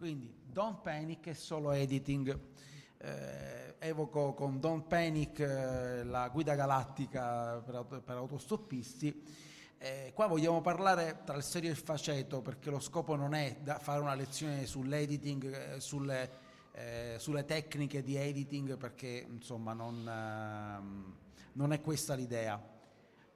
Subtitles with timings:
[0.00, 2.34] Quindi Don't Panic è solo editing.
[2.96, 9.22] Eh, evoco con Don't Panic eh, la guida galattica per, auto, per autostoppisti.
[9.76, 13.58] Eh, qua vogliamo parlare tra il serio e il faceto perché lo scopo non è
[13.80, 16.30] fare una lezione sull'editing, eh, sulle,
[16.72, 21.16] eh, sulle, tecniche di editing perché insomma non, ehm,
[21.52, 22.58] non è questa l'idea.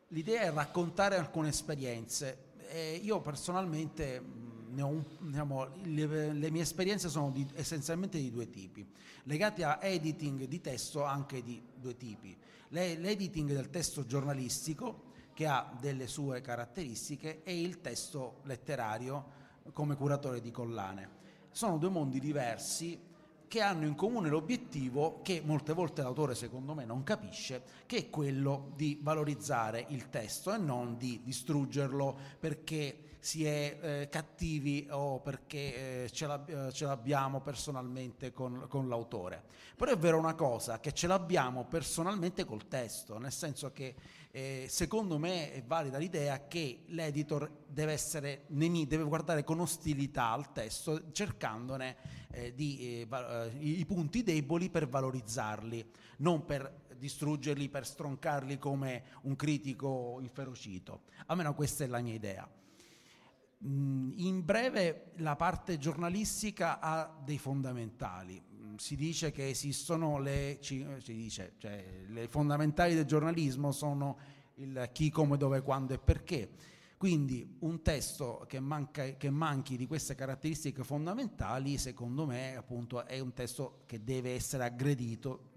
[0.09, 2.53] L'idea è raccontare alcune esperienze.
[3.03, 4.44] io personalmente
[4.83, 8.87] un, diciamo, le, le, mie esperienze sono di, essenzialmente di due tipi,
[9.25, 12.37] legate a editing di testo anche di due tipi.
[12.69, 19.97] Le, l'editing del testo giornalistico, che ha delle sue caratteristiche, e il testo letterario come
[19.97, 21.23] curatore di collane.
[21.51, 22.99] Sono due mondi diversi
[23.55, 28.11] che hanno in comune l'obiettivo che molte volte l'autore secondo me non capisce, che è
[28.11, 35.19] quello di valorizzare il testo e non di distruggerlo perché si è eh, cattivi o
[35.19, 39.43] perché eh, ce, l'ab- eh, ce, l'abbiamo personalmente con, con, l'autore.
[39.75, 43.95] Però è vero una cosa, che ce l'abbiamo personalmente col testo, nel senso che
[44.31, 50.53] eh, secondo me è valida l'idea che l'editor deve, essere, deve guardare con ostilità al
[50.53, 51.97] testo, cercandone
[52.31, 59.05] eh, di, eh, i, i punti deboli per valorizzarli, non per distruggerli, per stroncarli come
[59.23, 61.05] un critico inferocito.
[61.29, 62.47] Almeno questa è la mia idea.
[63.59, 68.43] In breve, la parte giornalistica ha dei fondamentali.
[68.77, 74.19] Si dice che esistono le, si dice, cioè, le fondamentali del giornalismo sono
[74.57, 76.51] il chi, come, dove, quando e perché.
[76.97, 83.19] Quindi un testo che, manca, che, manchi di queste caratteristiche fondamentali, secondo me, appunto, è
[83.19, 85.54] un testo che deve essere aggredito eh,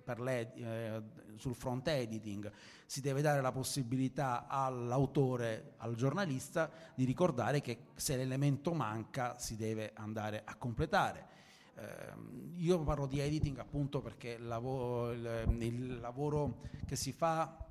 [1.36, 2.52] sul front editing
[2.86, 9.56] si deve dare la possibilità all'autore, al giornalista, di ricordare che se l'elemento manca si
[9.56, 11.36] deve andare a completare.
[11.76, 12.14] Eh,
[12.56, 17.66] io parlo di editing appunto perché il lavoro, il, il lavoro che si fa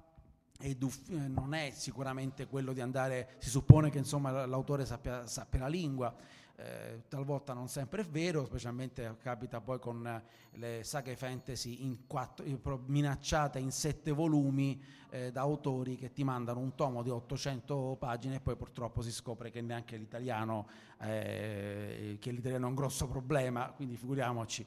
[1.29, 6.15] non è sicuramente quello di andare, si suppone che insomma, l'autore sappia, sappia la lingua,
[6.59, 10.23] eh, talvolta non sempre è vero, specialmente capita poi con eh,
[10.53, 12.45] le saghe fantasy in quattro,
[12.87, 18.37] minacciate in sette volumi eh, da autori che ti mandano un tomo di 800 pagine
[18.37, 20.67] e poi purtroppo si scopre che neanche l'italiano,
[21.01, 24.67] eh, che l'italiano è un grosso problema, quindi figuriamoci.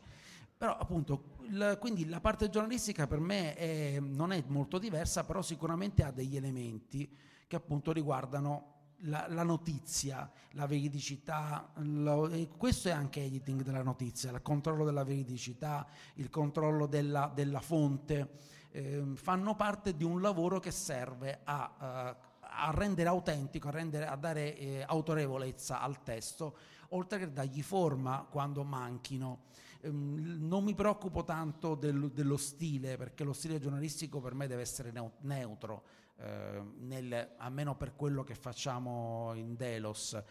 [0.55, 5.41] Però appunto, il, quindi la parte giornalistica per me è, non è molto diversa, però
[5.41, 7.09] sicuramente ha degli elementi
[7.47, 14.31] che appunto riguardano la, la, notizia, la veridicità, lo, questo è anche editing della notizia,
[14.31, 18.29] il controllo della veridicità, il controllo della, della fonte,
[18.71, 24.05] eh, fanno parte di un lavoro che serve a, uh, a rendere autentico, a, rendere,
[24.05, 26.57] a dare eh, autorevolezza al testo,
[26.89, 29.47] oltre che dargli forma quando manchino.
[29.81, 34.61] Um, non mi preoccupo tanto del, dello stile, perché lo stile giornalistico per me deve
[34.61, 34.91] essere
[35.21, 35.83] neutro
[36.21, 40.21] eh, nel, almeno per quello che facciamo in Delos,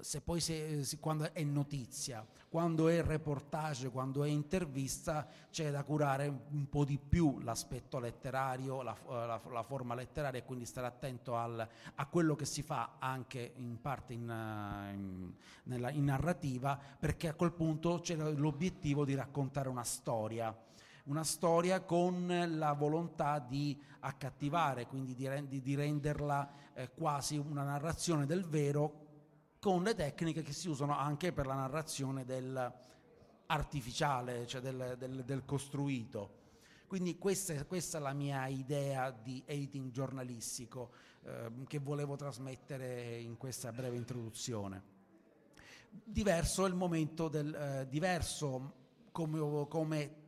[0.00, 5.84] se poi se, se, quando è notizia, quando è reportage, quando è intervista, c'è da
[5.84, 10.86] curare un po' di più l'aspetto letterario, la, la, la forma letteraria e quindi stare
[10.86, 15.32] attento al, a quello che si fa anche in parte in, in,
[15.64, 20.54] nella, in narrativa, perché a quel punto c'è l'obiettivo di raccontare una storia
[21.06, 28.26] una storia con la volontà di accattivare, quindi di, di renderla eh, quasi una narrazione
[28.26, 29.04] del vero
[29.58, 32.72] con le tecniche che si usano anche per la narrazione del
[33.46, 36.44] artificiale, cioè del, del, del costruito.
[36.86, 40.92] Quindi questa, questa, è la mia idea di editing giornalistico
[41.22, 44.94] eh, che volevo trasmettere in questa breve introduzione.
[45.88, 50.24] Diverso è il momento del eh, diverso come, come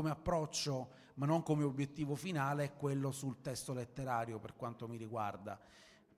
[0.00, 4.96] come approccio, ma non come obiettivo finale, è quello sul testo letterario per quanto mi
[4.96, 5.60] riguarda,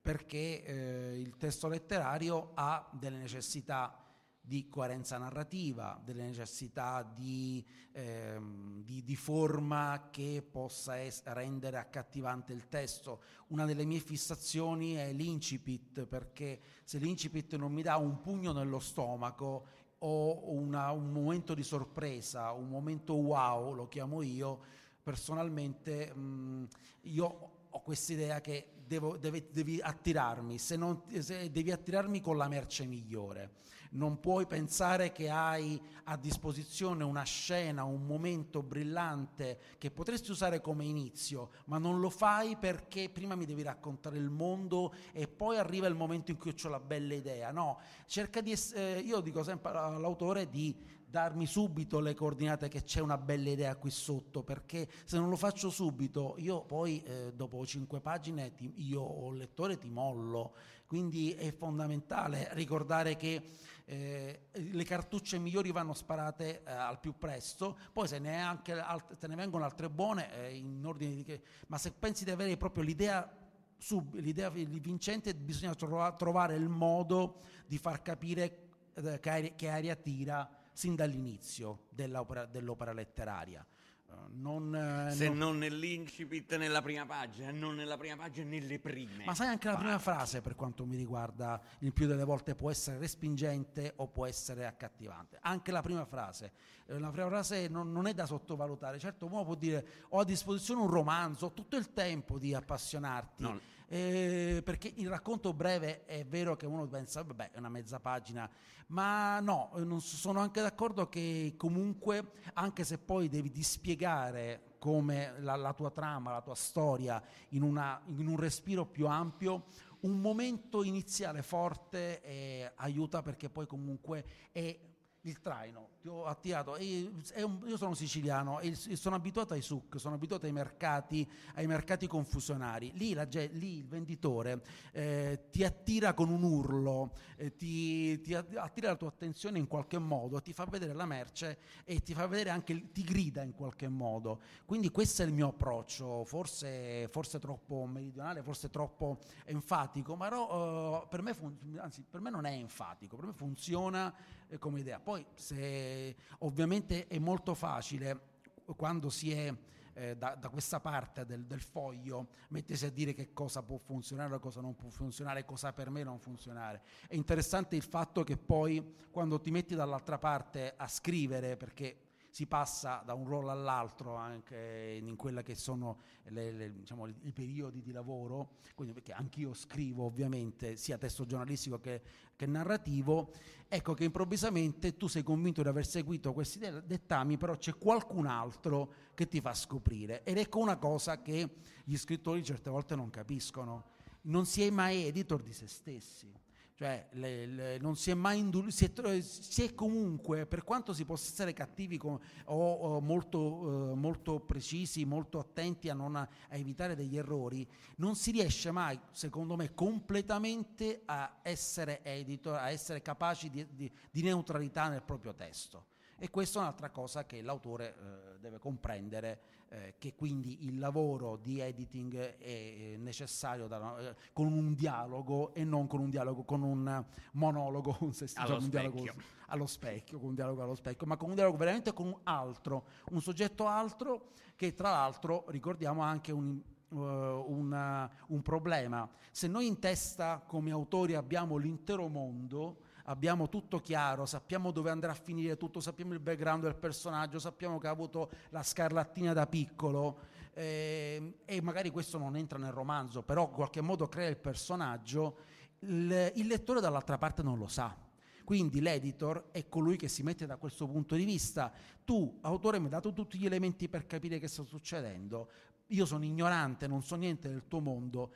[0.01, 3.97] perché eh, il testo letterario ha delle necessità
[4.41, 12.53] di coerenza narrativa, delle necessità di, ehm, di, di forma che possa es- rendere accattivante
[12.53, 13.23] il testo.
[13.49, 18.79] Una delle mie fissazioni è l'incipit, perché se l'incipit non mi dà un pugno nello
[18.79, 19.67] stomaco
[20.05, 24.61] o una, un momento di sorpresa, un momento wow, lo chiamo io,
[25.03, 26.65] personalmente mh, mm,
[27.03, 32.37] io ho questa idea che devo, deve, devi attirarmi, se non, se devi attirarmi con
[32.37, 33.61] la merce migliore.
[33.93, 40.61] Non puoi pensare che hai a disposizione una scena, un momento brillante che potresti usare
[40.61, 45.59] come inizio, ma non lo fai perché prima mi devi raccontare il mondo e poi
[45.59, 47.51] arriva il momento in cui ho la bella idea.
[47.51, 53.01] No, cerca di eh, io dico sempre all'autore di darmi subito le coordinate che c'è
[53.01, 57.67] una bella idea qui sotto, perché se non lo faccio subito, io poi eh, dopo
[57.67, 60.55] cinque pagine ti, io o lettore ti mollo.
[60.87, 63.43] Quindi è fondamentale ricordare che
[63.85, 69.17] eh, le cartucce migliori vanno sparate eh, al più presto, poi se ne, anche, alt-
[69.19, 72.57] se ne vengono altre buone eh, in ordine di che, ma se pensi di avere
[72.57, 73.31] proprio l'idea
[73.77, 79.69] sub, l'idea vincente bisogna tro- trovare il modo di far capire eh, che, aria, che
[79.69, 83.67] aria tira sin dall'inizio dell'opera, dell'opera letteraria.
[84.13, 85.39] Eh, non, eh, Se non...
[85.39, 89.25] non nell'incipit nella prima pagina, non nella prima pagina, nelle prime.
[89.25, 92.71] Ma sai anche la prima frase, per quanto mi riguarda, il più delle volte può
[92.71, 95.39] essere respingente o può essere accattivante.
[95.43, 96.53] Anche la prima frase.
[96.87, 98.99] Eh, la prima frase non, non è da sottovalutare.
[98.99, 103.43] Certo, uno può dire ho a disposizione un romanzo, ho tutto il tempo di appassionarti.
[103.43, 103.61] No.
[103.95, 108.49] Eh, perché il racconto breve è vero che uno pensa, vabbè, è una mezza pagina,
[108.87, 115.75] ma no, sono anche d'accordo che comunque, anche se poi devi dispiegare come la, la
[115.75, 119.67] tua trama, la tua storia in, una, in, un respiro più ampio,
[120.01, 124.75] un momento iniziale forte eh, aiuta perché poi comunque è
[125.23, 130.47] il traino, ti ho attirato, io sono siciliano e sono abituato ai suc, sono abituato
[130.47, 136.43] ai mercati, ai mercati confusionari, lì, la, lì il venditore eh, ti attira con un
[136.43, 141.07] urlo, eh, ti, ti, attira la tua attenzione in qualche modo, ti fa vedere la
[141.07, 145.33] merce e ti fa vedere anche, ti grida in qualche modo, quindi questo è il
[145.33, 151.79] mio approccio, forse, forse troppo meridionale, forse troppo enfatico, ma no, uh, per, me fun-
[151.81, 155.01] anzi, per me non è enfatico, per me funziona eh, come idea.
[155.01, 158.31] Poi se, ovviamente è molto facile
[158.77, 159.55] quando si è
[159.95, 164.39] eh, da, da, questa parte del, del, foglio mettersi a dire che cosa può funzionare,
[164.39, 166.83] cosa non può funzionare, cosa per me non funzionare.
[167.07, 172.47] È interessante il fatto che poi quando ti metti dall'altra parte a scrivere, perché si
[172.47, 175.99] passa da un ruolo all'altro anche in quella che sono
[176.29, 181.79] le, le, diciamo, i periodi di lavoro, quindi perché anch'io scrivo ovviamente sia testo giornalistico
[181.79, 182.01] che,
[182.35, 183.33] che, narrativo,
[183.69, 188.95] ecco che improvvisamente tu sei convinto di aver seguito questi dettami, però c'è qualcun altro
[189.13, 190.23] che ti fa scoprire.
[190.25, 193.91] Ed ecco una cosa che gli scrittori certe volte non capiscono,
[194.23, 196.42] non si è mai editor di se stessi
[196.83, 201.05] cioè le, le, non si è mai indul- si, si è, comunque, per quanto si
[201.05, 206.29] possa essere cattivi con, o, o molto, uh, molto, precisi, molto attenti a, non, a,
[206.49, 207.65] a, evitare degli errori,
[207.99, 213.89] non si riesce mai, secondo me, completamente a essere editor, a essere capaci di, di,
[214.11, 215.91] di neutralità nel proprio testo.
[216.19, 219.41] E questa è un'altra cosa che l'autore eh, deve comprendere,
[219.73, 225.55] eh, che quindi il lavoro di editing è, è necessario da, eh, con un dialogo
[225.55, 227.03] e non con un dialogo, con un
[227.33, 229.03] monologo, se si allo, un dialogo,
[229.47, 232.85] allo specchio, con un dialogo allo specchio, ma con un dialogo veramente con un altro,
[233.13, 236.61] un soggetto altro che tra l'altro ricordiamo anche un,
[236.91, 239.09] una, un problema.
[239.31, 245.13] Se noi in testa come autori abbiamo l'intero mondo, abbiamo tutto chiaro, sappiamo dove andrà
[245.13, 249.47] a finire tutto, sappiamo il background del personaggio, sappiamo che ha avuto la scarlattina da
[249.47, 250.21] piccolo
[250.55, 255.37] eh, e magari questo non entra nel romanzo, però in qualche modo crea il personaggio,
[255.81, 257.97] il, il lettore dall'altra parte non lo sa.
[258.45, 261.73] Quindi l'editor è colui che si mette da questo punto di vista.
[262.05, 265.49] Tu, autore, mi hai dato tutti gli elementi per capire che sta succedendo.
[265.89, 268.33] Io sono ignorante, non so niente del tuo mondo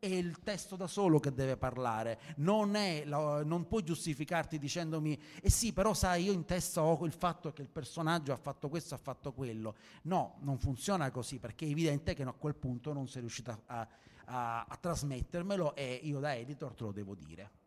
[0.00, 5.50] è il testo da solo che deve parlare, non, è, non puoi giustificarti dicendomi, eh
[5.50, 8.94] sì, però sai, io in testa ho il fatto che il personaggio ha fatto questo,
[8.94, 9.74] ha fatto quello.
[10.02, 13.86] No, non funziona così, perché è evidente che a quel punto non sei riuscito a,
[14.24, 17.59] a, a trasmettermelo e io da editor te lo devo dire.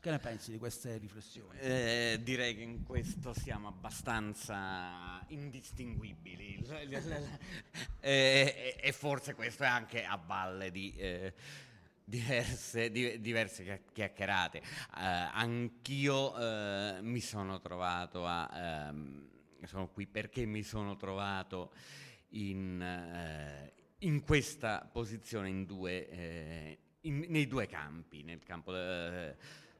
[0.00, 1.58] Che ne pensi di queste riflessioni?
[1.58, 6.64] Eh, direi che in questo siamo abbastanza indistinguibili
[8.00, 10.94] eh, e forse questo è anche a valle di...
[10.96, 11.34] Eh,
[12.04, 14.58] diverse, di, diverse chiacchierate.
[14.58, 18.88] Uh, anch'io uh, mi sono trovato a...
[18.90, 19.28] Um,
[19.64, 21.72] sono qui perché mi sono trovato
[22.30, 28.72] in, uh, in questa posizione in due, in, nei due campi, nel campo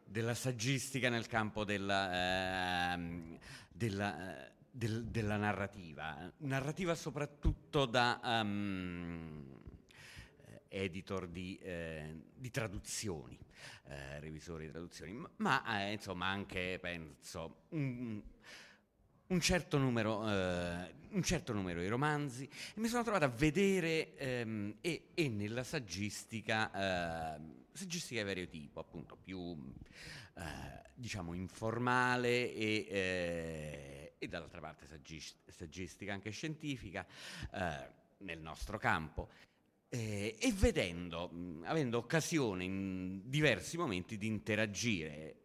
[0.08, 3.38] della saggistica nel campo della, eh,
[3.68, 9.58] della, del, della narrativa, narrativa soprattutto da, um,
[10.68, 13.38] editor di, eh, di traduzioni,
[13.88, 18.22] eh, revisore di traduzioni, ma eh, insomma anche, penso, un,
[19.26, 22.44] un, certo numero, eh, un, certo numero, di romanzi.
[22.44, 28.48] E mi sono trovato a vedere ehm, e, e, nella saggistica, ehm, saggistica di vario
[28.48, 29.56] tipo, appunto più
[30.34, 34.86] eh, diciamo informale e, eh, e dall'altra parte
[35.46, 37.06] saggistica anche scientifica
[38.18, 39.28] nel nostro campo.
[39.90, 45.36] Eh, e vedendo, mh, avendo occasione in diversi momenti di interagire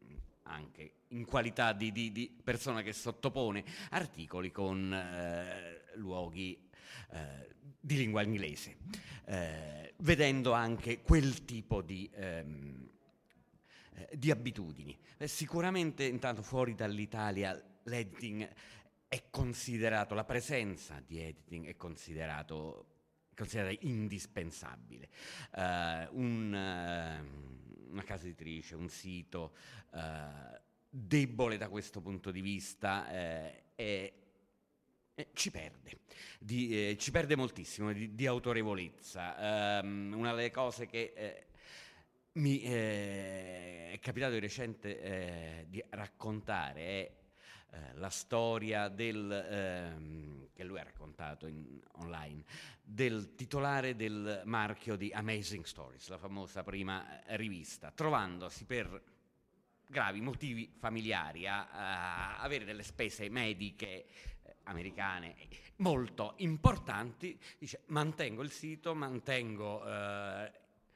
[0.00, 6.68] mh, anche in qualità di, di, di, persona che sottopone articoli con eh, luoghi
[7.12, 8.76] eh, di lingua inglese,
[9.26, 12.88] eh, vedendo anche quel tipo di, ehm,
[13.94, 14.96] eh, di abitudini.
[15.16, 18.48] Eh, sicuramente intanto fuori dall'Italia l'editing
[19.08, 22.86] è considerato, la presenza di editing è considerato
[23.38, 25.08] considerata indispensabile.
[25.52, 29.54] Uh, un, uh, una casa editrice, un sito
[29.92, 30.58] uh,
[30.90, 34.12] debole da questo punto di vista è
[35.32, 35.98] ci perde,
[36.38, 39.80] di, eh, ci perde moltissimo di, di autorevolezza.
[39.82, 41.46] Um, una delle cose che eh,
[42.32, 47.12] mi eh, è capitato di recente di raccontare è
[47.70, 52.42] eh, la storia del, ehm, che lui ha raccontato in, online,
[52.82, 59.02] del titolare del marchio di Amazing Stories, la famosa prima eh, rivista, trovandosi per
[59.86, 64.06] gravi motivi familiari a, a avere delle spese mediche eh,
[64.68, 65.36] americane
[65.76, 70.50] molto importanti, dice mantengo il sito, mantengo eh,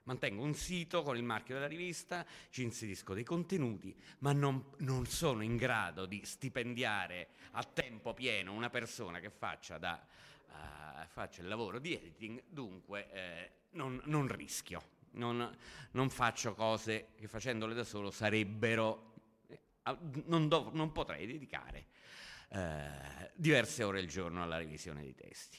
[0.05, 5.07] Mantengo un sito con il marchio della rivista, ci inserisco dei contenuti, ma non, non
[5.07, 10.05] sono in grado di stipendiare a tempo pieno una persona che faccia, da,
[10.49, 15.57] uh, faccia il lavoro di editing, dunque eh, non, non, rischio, non,
[15.93, 19.13] non, faccio cose che facendole da solo sarebbero,
[19.47, 19.61] eh,
[20.25, 21.87] non, dov- non, potrei dedicare
[22.53, 25.59] eh, diverse ore al giorno alla revisione dei testi.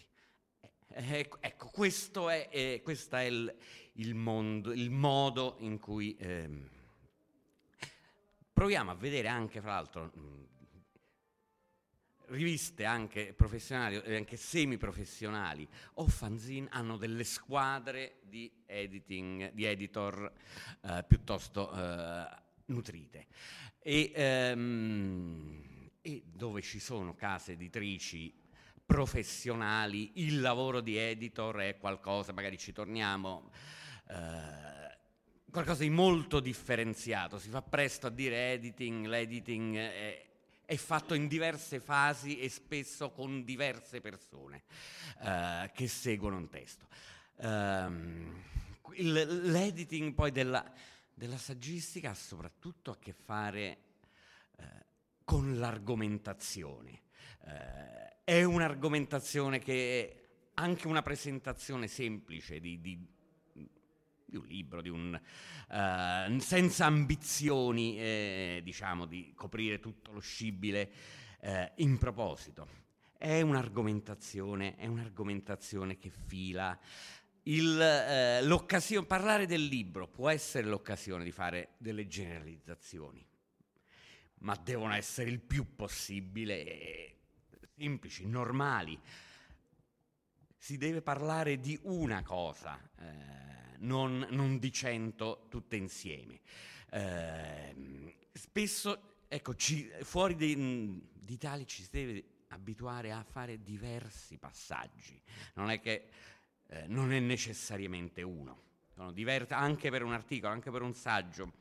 [0.89, 3.53] Eh, ecco, ecco, questo è, eh, questo è il,
[3.93, 6.49] il, mondo, il, modo in cui eh,
[8.51, 10.47] proviamo a vedere anche, fra l'altro, mh,
[12.27, 20.31] riviste anche professionali e anche semiprofessionali o fanzine hanno delle squadre di editing, di editor
[20.81, 22.27] eh, piuttosto eh,
[22.65, 23.27] nutrite.
[23.79, 25.72] E, ehm,
[26.05, 28.31] e dove ci sono case editrici
[28.85, 33.49] professionali, il lavoro di editor è qualcosa, magari ci torniamo,
[34.09, 34.97] eh,
[35.49, 37.39] qualcosa di molto differenziato.
[37.39, 40.25] Si fa presto a dire editing, l'editing è,
[40.65, 44.63] è fatto in diverse fasi e spesso con diverse persone
[45.21, 46.87] eh, che seguono un testo.
[47.35, 48.43] Um,
[48.95, 50.69] il, l'editing poi della,
[51.13, 53.77] della, saggistica ha soprattutto a che fare
[54.57, 54.85] eh,
[55.23, 57.01] con l'argomentazione.
[57.45, 60.23] Eh, è un'argomentazione che
[60.55, 63.07] anche una presentazione semplice di, di,
[64.25, 65.13] di un libro, di un,
[65.69, 70.91] uh, senza ambizioni, eh, diciamo, di coprire tutto lo scibile
[71.41, 72.81] eh, in proposito.
[73.17, 76.77] È un'argomentazione, è un'argomentazione che fila.
[77.43, 83.25] Il, eh, parlare del libro può essere l'occasione di fare delle generalizzazioni,
[84.43, 87.15] ma devono essere il più possibile
[87.75, 88.99] semplici, normali.
[90.57, 96.39] Si deve parlare di una cosa, eh, non, non, di cento tutte insieme.
[96.89, 105.19] Eh, spesso, ecco, ci, fuori d'Italia ci si deve abituare a fare diversi passaggi.
[105.55, 106.07] Non è che
[106.67, 108.61] eh, non è necessariamente uno.
[108.93, 111.51] Sono diversi, anche per un articolo, anche per un saggio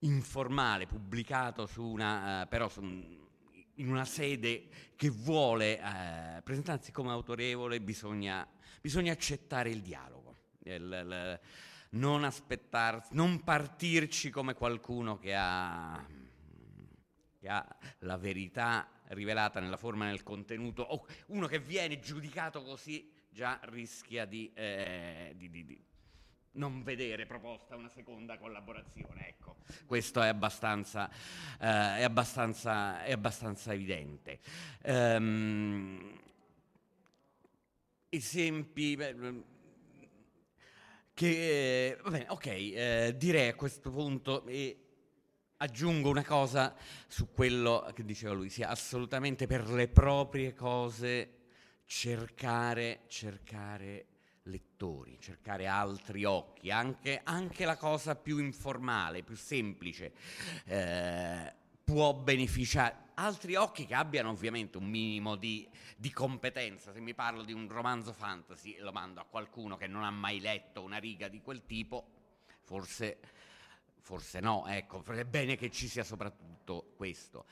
[0.00, 3.24] informale pubblicato su una, uh, però su un,
[3.76, 8.46] in una sede che vuole eh, presentarsi come autorevole bisogna,
[8.80, 11.40] bisogna accettare il dialogo, il, il,
[11.90, 16.04] non aspettarsi, non partirci come qualcuno che ha,
[17.38, 22.62] che ha la verità rivelata nella forma e nel contenuto, o uno che viene giudicato
[22.62, 25.84] così già rischia di, eh, di, di, di
[26.56, 29.28] non vedere proposta una seconda collaborazione.
[29.28, 31.08] Ecco, questo è abbastanza,
[31.60, 34.40] eh, è abbastanza, è abbastanza evidente.
[34.84, 36.18] Um,
[38.08, 39.14] esempi beh,
[41.14, 44.80] che, va bene, ok, eh, direi a questo punto e
[45.58, 46.74] aggiungo una cosa
[47.06, 51.32] su quello che diceva lui, sia assolutamente per le proprie cose
[51.86, 54.06] cercare, cercare
[54.46, 60.12] lettori, cercare altri occhi, anche, anche la cosa più informale, più semplice,
[60.64, 63.04] eh, può beneficiare.
[63.14, 66.92] Altri occhi che abbiano ovviamente un minimo di, di, competenza.
[66.92, 70.40] Se mi parlo di un romanzo fantasy, lo mando a qualcuno che non ha mai
[70.40, 72.06] letto una riga di quel tipo,
[72.64, 73.18] forse,
[74.00, 74.66] forse no.
[74.66, 77.46] Ecco, è bene che ci sia soprattutto questo.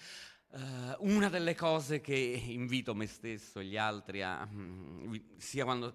[0.50, 5.94] Uh, una delle cose che invito me stesso e gli altri a, mm, sia quando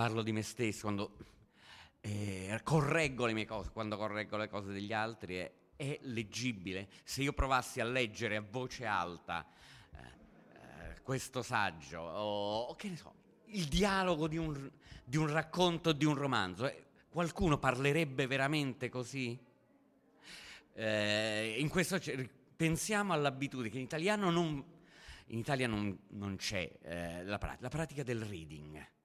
[0.00, 1.14] parlo di me stesso, quando
[2.00, 6.88] eh, correggo le mie cose, quando correggo le cose degli altri, è, è leggibile.
[7.04, 9.46] Se io provassi a leggere a voce alta
[9.92, 13.12] eh, eh, questo saggio, o, che ne so,
[13.48, 14.70] il dialogo di un,
[15.04, 19.38] di un racconto, di un romanzo, eh, qualcuno parlerebbe veramente così?
[20.72, 22.00] Eh, in questo
[22.56, 24.64] pensiamo all'abitudine che in italiano non,
[25.26, 28.98] in Italia non, non c'è eh, la, pratica, la pratica del reading.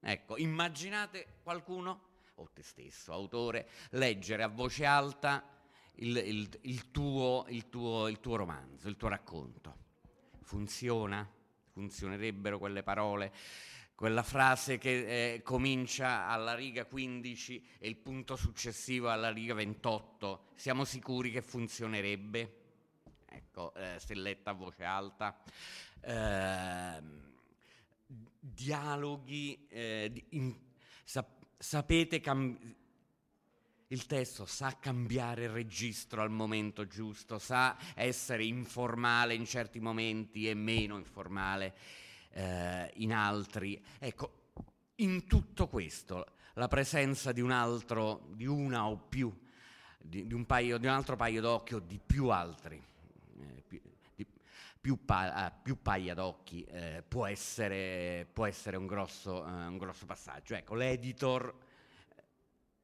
[0.00, 2.00] Ecco, immaginate qualcuno,
[2.34, 5.44] o te stesso, autore, leggere a voce alta
[5.96, 9.84] il, il, il, tuo, tuo, il tuo romanzo, il tuo racconto.
[10.42, 11.28] Funziona?
[11.72, 13.32] Funzionerebbero quelle parole?
[13.96, 20.48] quella frase che eh, comincia alla riga 15 e il punto successivo alla riga 28,
[20.54, 22.64] siamo sicuri che funzionerebbe?
[23.24, 25.42] Ecco, eh, letta a voce alta.
[26.00, 27.02] Eh,
[28.52, 30.54] dialoghi, eh, in,
[31.04, 32.74] sap- sapete cam-
[33.88, 40.54] il testo sa cambiare registro al momento giusto, sa essere informale in certi momenti e
[40.54, 41.74] meno informale
[42.30, 43.80] eh, in altri.
[43.98, 44.50] Ecco,
[44.96, 49.32] in tutto questo la presenza di un altro, di una o più,
[49.98, 52.82] di, di, un, paio, di un altro paio d'occhio, di più altri
[53.66, 53.80] più,
[55.04, 60.54] pa- più paglia d'occhi eh, può, essere, può, essere, un grosso, uh, un grosso passaggio.
[60.54, 61.54] Ecco, l'editor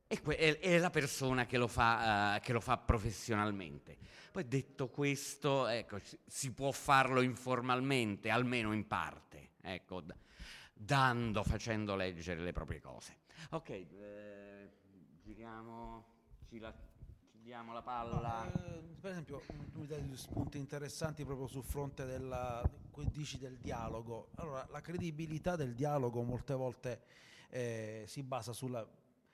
[0.06, 3.96] è, que- è, la persona che lo, fa, uh, che lo, fa, professionalmente.
[4.32, 10.14] Poi detto questo, ecco, si può farlo informalmente, almeno in parte, ecco, d-
[10.72, 13.20] dando, facendo leggere le proprie cose.
[13.50, 14.70] Ok, eh,
[15.22, 16.04] giriamo,
[16.48, 16.74] ci la-
[17.42, 18.50] diamo la palla.
[18.52, 19.42] Eh, per esempio,
[19.74, 22.62] mi dai due spunti interessanti proprio sul fronte della,
[23.10, 24.28] dici del dialogo.
[24.36, 27.02] Allora, la credibilità del dialogo molte volte
[27.50, 28.86] eh, si basa sulla,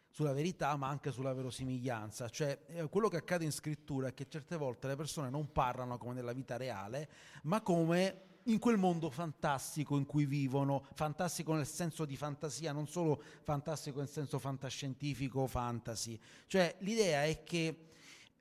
[0.08, 2.28] sulla, verità, ma anche sulla verosimiglianza.
[2.28, 5.98] Cioè, eh, quello che accade in scrittura è che certe volte le persone non parlano
[5.98, 7.08] come nella vita reale,
[7.42, 12.88] ma come in quel mondo fantastico in cui vivono, fantastico nel senso di fantasia, non
[12.88, 16.18] solo fantastico nel senso fantascientifico o fantasy.
[16.46, 17.87] Cioè l'idea è che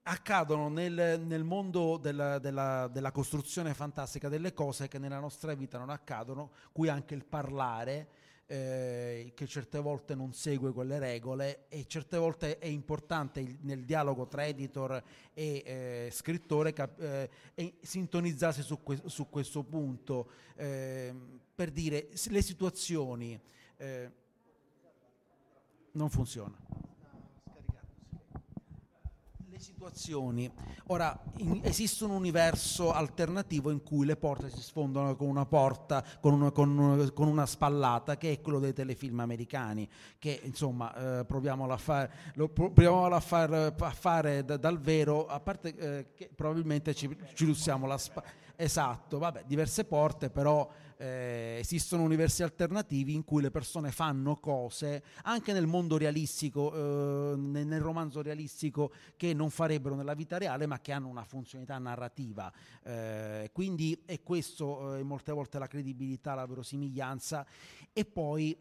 [0.08, 5.78] accadono nel, nel mondo della, della, della, costruzione fantastica delle cose che nella nostra vita
[5.78, 8.08] non accadono, qui anche il parlare,
[8.46, 13.84] eh, che certe volte non segue quelle regole e certe volte è importante il, nel
[13.84, 20.30] dialogo tra editor e eh, scrittore cap- eh, e sintonizzarsi su, que- su, questo punto
[20.56, 23.38] ehm, per dire le situazioni
[23.76, 24.12] eh,
[25.92, 26.87] non funziona
[29.58, 30.52] le situazioni.
[30.88, 36.04] Ora, in, esiste un universo alternativo in cui le porte si sfondano con una porta,
[36.20, 39.90] con una, con, con una spallata, che è quello dei telefilm americani,
[40.20, 45.28] che insomma eh, proviamolo, a, far, lo, proviamolo a, far, a fare da, dal vero,
[45.28, 48.46] a parte eh, che probabilmente ci, ci lussiamo la spalla.
[48.56, 55.04] Esatto, vabbè, diverse porte, però eh, esistono universi alternativi in cui le persone fanno cose
[55.24, 60.80] anche nel mondo realistico, eh, nel, romanzo realistico, che non farebbero nella vita reale, ma
[60.80, 62.52] che hanno una funzionalità narrativa.
[62.84, 67.46] Eh, quindi è questo eh, molte volte la credibilità, la verosimiglianza
[67.94, 68.58] e poi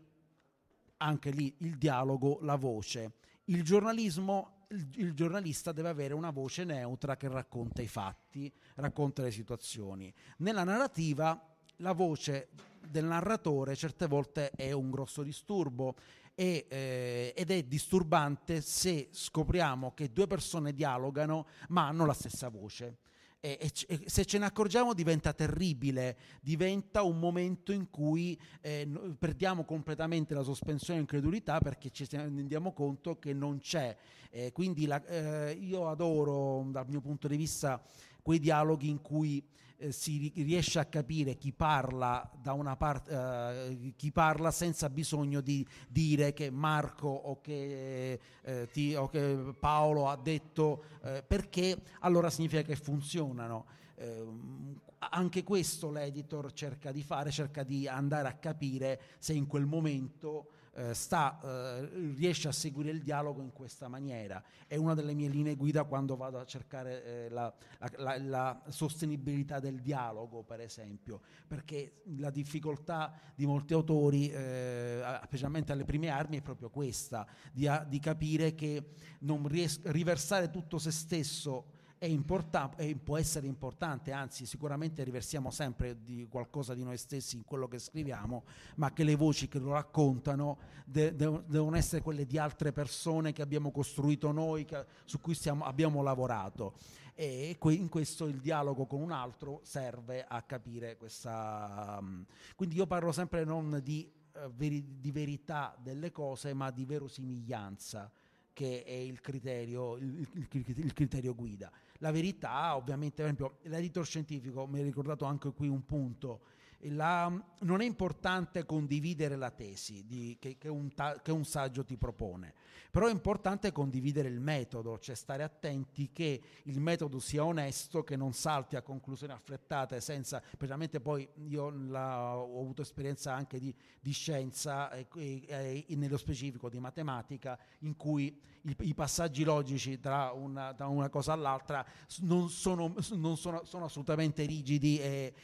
[0.99, 3.13] anche lì il dialogo, la voce.
[3.47, 9.31] Il giornalismo il, giornalista deve avere una voce neutra che racconta i fatti, racconta le
[9.31, 10.13] situazioni.
[10.39, 12.49] Nella narrativa la voce
[12.89, 15.97] del narratore certe volte è un grosso disturbo
[16.35, 22.49] e, eh, ed è disturbante se scopriamo che due persone dialogano ma hanno la stessa
[22.49, 22.99] voce.
[23.41, 28.89] E, e, e, se ce ne accorgiamo diventa terribile, diventa un momento in cui eh,
[29.19, 33.97] perdiamo completamente la sospensione incredulità perché ci rendiamo conto che non c'è.
[34.31, 37.83] Eh, quindi la, eh, io adoro dal mio punto di vista
[38.21, 39.47] quei dialoghi in cui
[39.79, 42.31] eh, si riesce a capire chi parla
[42.77, 49.09] parte, eh, chi parla senza bisogno di dire che Marco o che, eh, ti, o
[49.09, 53.67] che Paolo ha detto eh, perché allora significa che funzionano.
[53.97, 59.67] Ehm, anche questo l'editor cerca di fare, cerca di andare a capire se in quel
[59.67, 64.43] momento eh, sta, eh, riesce a seguire il dialogo in questa maniera.
[64.67, 67.53] È una delle mie linee guida quando vado a cercare eh, la,
[67.97, 75.73] la, la, sostenibilità del dialogo, per esempio, perché la difficoltà di molti autori, eh, specialmente
[75.73, 80.79] alle prime armi, è proprio questa, di, a, di capire che non ries- riversare tutto
[80.79, 86.83] se stesso è importa- è, può essere importante, anzi sicuramente riversiamo sempre di qualcosa di
[86.83, 88.45] noi stessi in quello che scriviamo,
[88.77, 93.33] ma che le voci che lo raccontano de- de- devono essere quelle di altre persone
[93.33, 96.75] che abbiamo costruito noi, che, su cui stiamo, abbiamo lavorato.
[97.15, 101.97] E que- in questo il dialogo con un altro serve a capire questa...
[101.99, 106.85] Um, quindi io parlo sempre non di, uh, veri- di verità delle cose, ma di
[106.85, 108.13] verosimiglianza
[108.53, 111.71] che è il criterio, il, il, il criterio guida.
[111.99, 116.41] La verità, ovviamente, per esempio, l'editor scientifico, mi ha ricordato anche qui un punto,
[116.81, 117.29] la,
[117.61, 121.97] non è importante condividere la tesi di, che, che, un ta, che, un saggio ti
[121.97, 122.55] propone,
[122.91, 128.17] però è importante condividere il metodo, cioè stare attenti che il metodo sia onesto, che
[128.17, 133.75] non salti a conclusioni affrettate senza, specialmente poi io la, ho avuto esperienza anche di,
[134.01, 140.01] di scienza e, e, e, nello specifico di matematica, in cui i, i passaggi logici
[140.01, 141.85] tra una, tra una cosa all'altra
[142.21, 145.35] non, sono, non sono, sono, assolutamente rigidi e,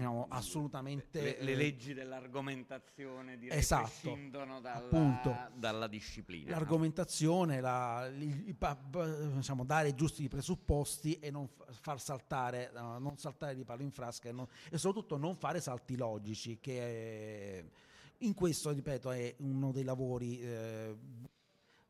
[0.00, 1.20] no, assolutamente...
[1.20, 6.29] Le, le, leggi dell'argomentazione direi esatto, prescindono dalla, dalla, disciplina.
[6.46, 8.56] L'argomentazione, la, il, il,
[9.34, 11.48] diciamo, dare i giusti presupposti e non
[11.80, 15.96] far saltare, non saltare di palo in frasca e, non, e soprattutto non fare salti
[15.96, 16.78] logici che...
[16.78, 17.64] È,
[18.22, 20.96] in questo, ripeto, è uno dei lavori eh,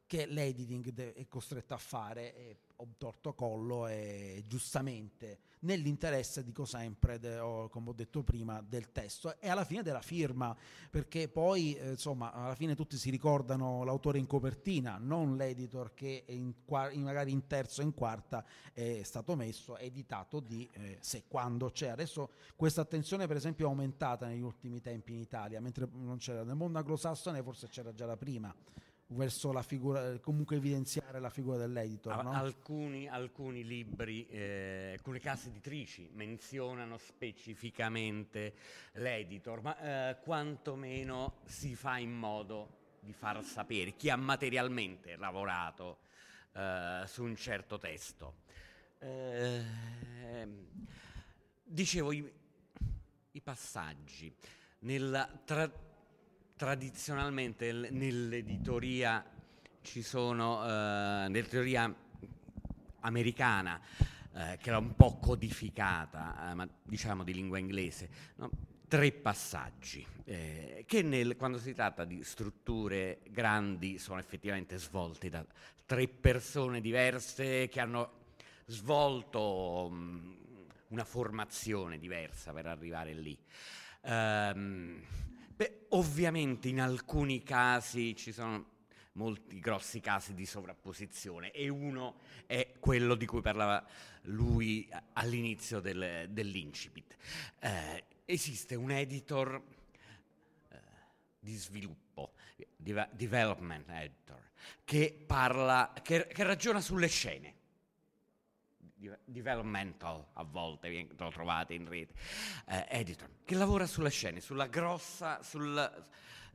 [0.07, 7.19] che l'editing è costretto a fare e ho torto collo e giustamente nell'interesse, dico sempre,
[7.19, 10.57] de, o, come ho detto prima, del testo e alla fine della firma,
[10.89, 16.25] perché poi eh, insomma alla fine tutti si ricordano l'autore in copertina, non l'editor che
[16.29, 16.55] in,
[16.93, 21.71] in, magari in terzo e in quarta è stato messo, editato di eh, se quando
[21.71, 21.89] c'è.
[21.89, 26.43] Adesso questa attenzione per esempio è aumentata negli ultimi tempi in Italia, mentre non c'era
[26.45, 28.55] nel mondo anglosassone forse c'era già da prima
[29.13, 32.23] verso la figura, comunque evidenziare la figura dell'editor.
[32.23, 32.33] No?
[32.33, 38.55] Alcuni, alcuni, libri, eh, alcune case editrici menzionano specificamente
[38.93, 45.99] l'editor, ma eh, quantomeno si fa in modo di far sapere chi ha materialmente lavorato
[46.53, 48.35] eh, su un certo testo.
[48.99, 49.65] Eh,
[51.65, 52.33] dicevo, i,
[53.33, 54.33] i passaggi
[54.81, 55.89] nella tra-
[56.61, 59.25] tradizionalmente nell'editoria
[59.81, 61.91] ci sono, eh, nell'editoria
[63.01, 63.81] americana,
[64.35, 68.51] eh, che era un po' codificata, eh, ma diciamo di lingua inglese, no?
[68.87, 75.43] tre passaggi eh, che nel, quando si tratta di strutture grandi sono effettivamente svolti da
[75.87, 78.35] tre persone diverse che hanno
[78.67, 80.37] svolto mh,
[80.89, 83.39] una formazione diversa per arrivare lì.
[84.03, 85.03] Um,
[85.61, 92.77] Beh, ovviamente in alcuni casi ci sono molti grossi casi di sovrapposizione e uno è
[92.81, 93.87] quello di cui parlava
[94.23, 97.15] lui all'inizio del, dell'incipit.
[97.59, 99.63] Eh, esiste un editor
[100.71, 100.79] eh,
[101.39, 102.33] di sviluppo,
[102.79, 104.41] development editor,
[104.83, 107.60] che parla, che, che ragiona sulle scene
[109.25, 112.15] developmental a volte lo trovate in rete,
[112.67, 116.05] eh, editor, che lavora sulle scene, sulla grossa, sul,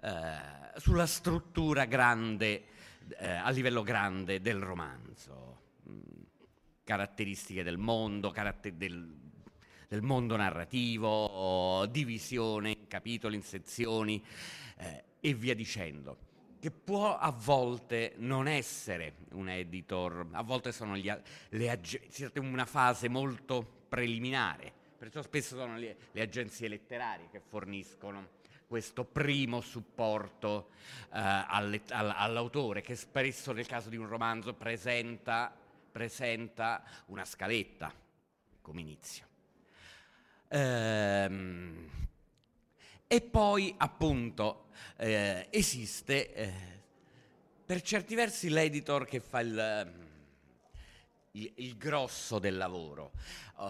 [0.02, 2.66] eh, sulla struttura grande,
[3.18, 6.02] eh, a livello grande del romanzo, mm,
[6.84, 9.14] caratteristiche del mondo, caratter- del,
[9.88, 14.24] del, mondo narrativo, divisione in capitoli, in sezioni
[14.78, 16.25] eh, e via dicendo
[16.66, 21.14] che può a volte non essere un editor, a volte sono gli,
[21.50, 28.30] le agenzie, una fase molto preliminare, perciò spesso sono le, le agenzie letterarie che forniscono
[28.66, 30.70] questo primo supporto
[31.10, 35.56] all, all'autore, che spesso nel caso di un romanzo presenta,
[35.92, 37.94] presenta una scaletta
[38.62, 39.28] come inizio.
[40.48, 41.90] Ehm,
[43.08, 46.54] e poi appunto eh, esiste eh,
[47.66, 49.94] per certi versi l'editor che fa il,
[51.32, 53.12] il, il grosso del lavoro,
[53.58, 53.64] uh,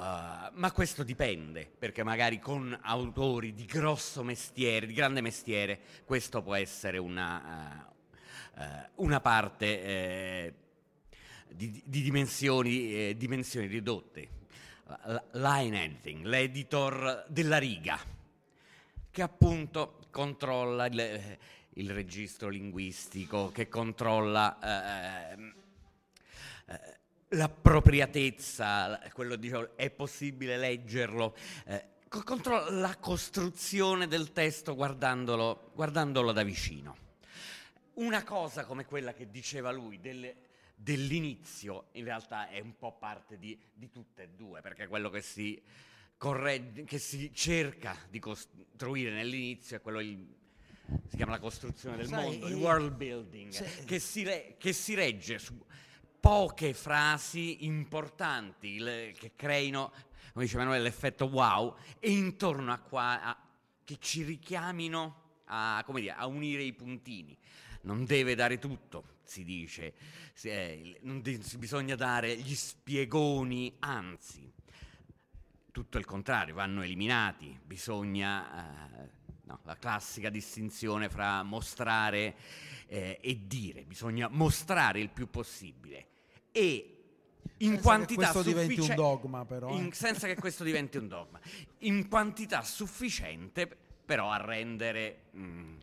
[0.54, 6.56] ma questo dipende perché magari con autori di grosso mestiere, di grande mestiere, questo può
[6.56, 7.90] essere una,
[8.54, 10.56] uh, una parte
[11.48, 14.30] di, di dimensioni, dimensioni ridotte.
[15.32, 18.00] Line editing, l'editor della riga
[19.16, 21.38] che appunto controlla il,
[21.76, 25.54] il registro linguistico, che controlla eh,
[26.66, 27.00] eh,
[27.30, 31.34] l'appropriatezza, quello diciamo, è possibile leggerlo,
[31.66, 36.98] eh, controlla la costruzione del testo guardandolo, guardandolo da vicino.
[37.94, 40.36] Una cosa come quella che diceva lui delle,
[40.76, 45.22] dell'inizio in realtà è un po' parte di, di tutte e due, perché quello che
[45.22, 45.64] si,
[46.26, 50.26] corregge, che si cerca di costruire nell'inizio è quello il,
[51.08, 54.74] si chiama la costruzione del Sai, mondo, il world building, se, che, si re, che,
[54.74, 55.56] si regge su
[56.20, 59.92] poche frasi importanti le, che creino,
[60.34, 63.38] come dice Emanuele, l'effetto wow, e intorno a qua a,
[63.84, 67.38] che ci richiamino a, dire, a unire i puntini.
[67.82, 69.94] Non deve dare tutto, si dice,
[71.02, 74.52] non bisogna dare gli spiegoni, anzi,
[75.76, 79.04] tutto il contrario, vanno eliminati, bisogna...
[79.04, 82.36] Eh, no, la classica distinzione fra mostrare
[82.88, 86.08] eh, e dire, bisogna mostrare il più possibile
[86.52, 86.92] e
[87.58, 89.94] in senza quantità un dogma però in, eh.
[89.94, 91.40] senza che questo diventi un dogma
[91.80, 93.68] in quantità sufficiente
[94.04, 95.78] però a rendere mh, mm,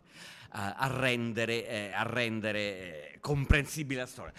[0.55, 4.33] a, rendere, eh, a rendere eh, comprensibile la storia.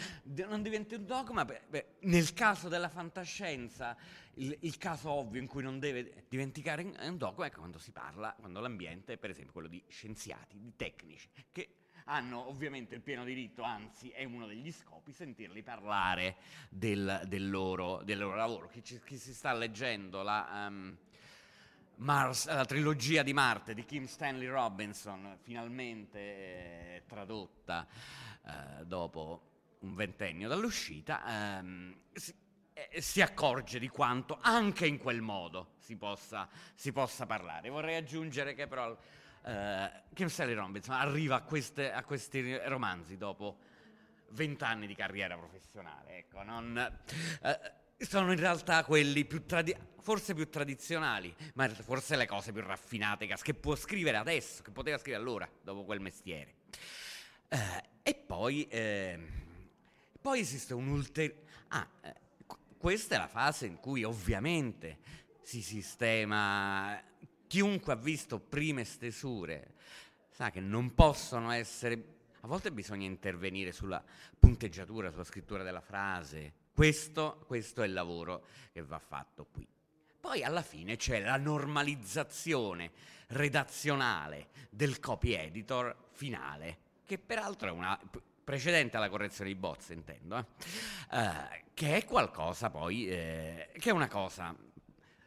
[0.48, 3.96] Non diventi un dogma, beh, beh, nel caso della fantascienza,
[4.36, 8.36] il, il, caso ovvio in cui non deve dimenticare un dogma è quando si parla,
[8.40, 13.24] quando l'ambiente è per esempio quello di scienziati, di tecnici, che hanno ovviamente il pieno
[13.24, 16.36] diritto, anzi è uno degli scopi, sentirli parlare
[16.70, 18.68] del, del, loro, del loro, lavoro.
[18.68, 20.98] Chi, ci, chi, si sta leggendo la, um,
[21.98, 27.88] Mars, la trilogia di Marte di Kim Stanley Robinson, finalmente eh, tradotta
[28.46, 32.34] eh, dopo un ventennio dall'uscita, ehm, si,
[32.74, 37.70] eh, si, accorge di quanto anche in quel modo si possa, si possa parlare.
[37.70, 38.98] Vorrei aggiungere che però
[39.46, 43.60] eh, Kim Stanley Robinson arriva a, queste, a questi romanzi dopo
[44.30, 46.18] vent'anni di carriera professionale.
[46.18, 46.78] Ecco, non,
[47.44, 47.60] eh,
[47.98, 53.26] sono in realtà quelli più tradizionali forse più tradizionali, ma forse le cose più raffinate
[53.26, 56.56] che può scrivere adesso, che poteva scrivere allora, dopo quel mestiere.
[57.48, 59.18] Eh, e poi, eh,
[60.22, 61.42] poi esiste un ulteriore...
[61.70, 62.14] Ah, eh,
[62.84, 64.98] questa è la fase in cui ovviamente
[65.42, 67.02] si sistema...
[67.48, 69.76] Chiunque ha visto prime stesure
[70.30, 72.18] sa che non possono essere...
[72.42, 74.04] A volte bisogna intervenire sulla
[74.38, 76.52] punteggiatura, sulla scrittura della frase.
[76.74, 79.66] Questo, questo è il lavoro che va fatto qui.
[80.20, 82.92] Poi alla fine c'è la normalizzazione
[83.28, 87.98] redazionale del copy editor finale, che peraltro è una
[88.44, 90.46] precedente alla correzione di bozze, intendo, eh?
[91.12, 94.56] Eh, che è qualcosa poi, eh, che è una cosa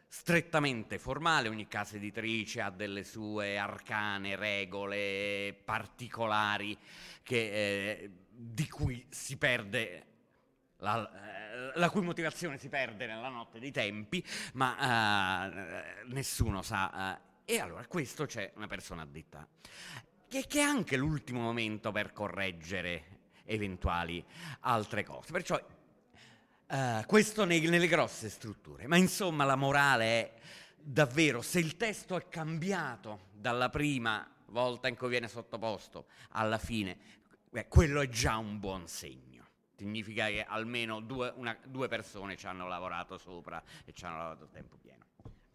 [0.07, 6.77] strettamente formale, ogni casa editrice ha delle sue arcane regole particolari
[7.23, 10.05] che, eh, di cui si perde
[10.77, 11.09] la,
[11.75, 17.19] la cui motivazione si perde nella notte dei tempi, ma uh, nessuno sa.
[17.43, 19.47] E allora questo c'è una persona addetta,
[20.27, 24.23] che, che è anche l'ultimo momento per correggere eventuali
[24.61, 25.31] altre cose.
[25.31, 25.59] Perciò
[26.67, 28.87] uh, questo nei, nelle grosse strutture.
[28.87, 30.33] Ma insomma la morale è
[30.75, 36.97] davvero, se il testo è cambiato dalla prima volta in cui viene sottoposto alla fine,
[37.49, 39.25] beh, quello è già un buon segno
[39.77, 44.45] significa che almeno due, una, due, persone ci hanno lavorato sopra e ci hanno lavorato
[44.45, 45.06] a tempo pieno.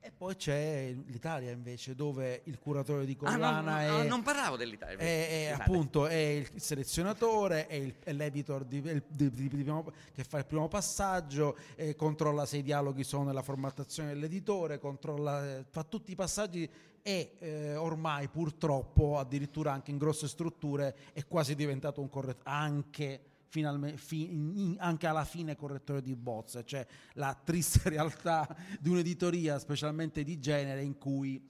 [0.05, 4.07] E poi c'è l'Italia invece, dove il curatore di collana ah, no, no, è...
[4.09, 4.99] non parlavo dell'Italia.
[4.99, 9.73] È, è appunto è il selezionatore, è, il, è l'editor di, di, di,
[10.13, 11.57] che fa il primo passaggio,
[11.95, 16.69] controlla se i dialoghi sono nella formattazione dell'editore, controlla, eh, fa tutti i passaggi
[17.01, 23.21] e eh, ormai purtroppo addirittura anche in grosse strutture è quasi diventato un correttore, anche
[23.53, 28.49] finalmente, fi, anche alla fine correttore di bozze, cioè la triste realtà
[28.81, 31.47] di un'editoria, specialmente di genere, in cui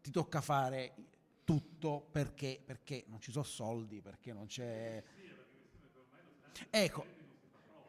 [0.00, 0.94] ti tocca fare
[1.44, 5.04] tutto perché, perché non ci sono soldi, perché non c'è...
[6.70, 7.06] Ecco,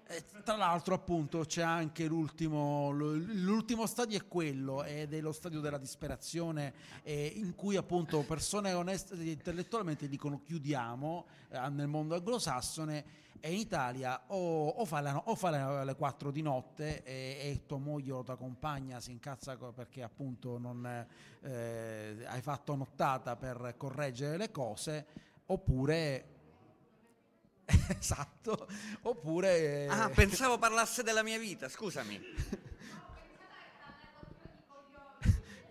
[0.08, 5.62] eh, tra l'altro appunto c'è anche l'ultimo, l'ultimo stadio è quello, ed è lo stadio
[5.62, 13.24] della disperazione eh, in cui appunto persone oneste intellettualmente dicono chiudiamo eh, nel mondo anglosassone
[13.40, 17.64] e in Italia o, o fa, la, o fa alle 4 di notte e, e
[17.66, 20.86] tua moglie o tua compagna si incazza perché appunto non
[21.42, 25.06] eh, hai fatto nottata per correggere le cose
[25.48, 26.35] oppure
[28.00, 28.68] esatto.
[29.04, 32.22] Oppure ah pensavo parlasse della mia vita scusami.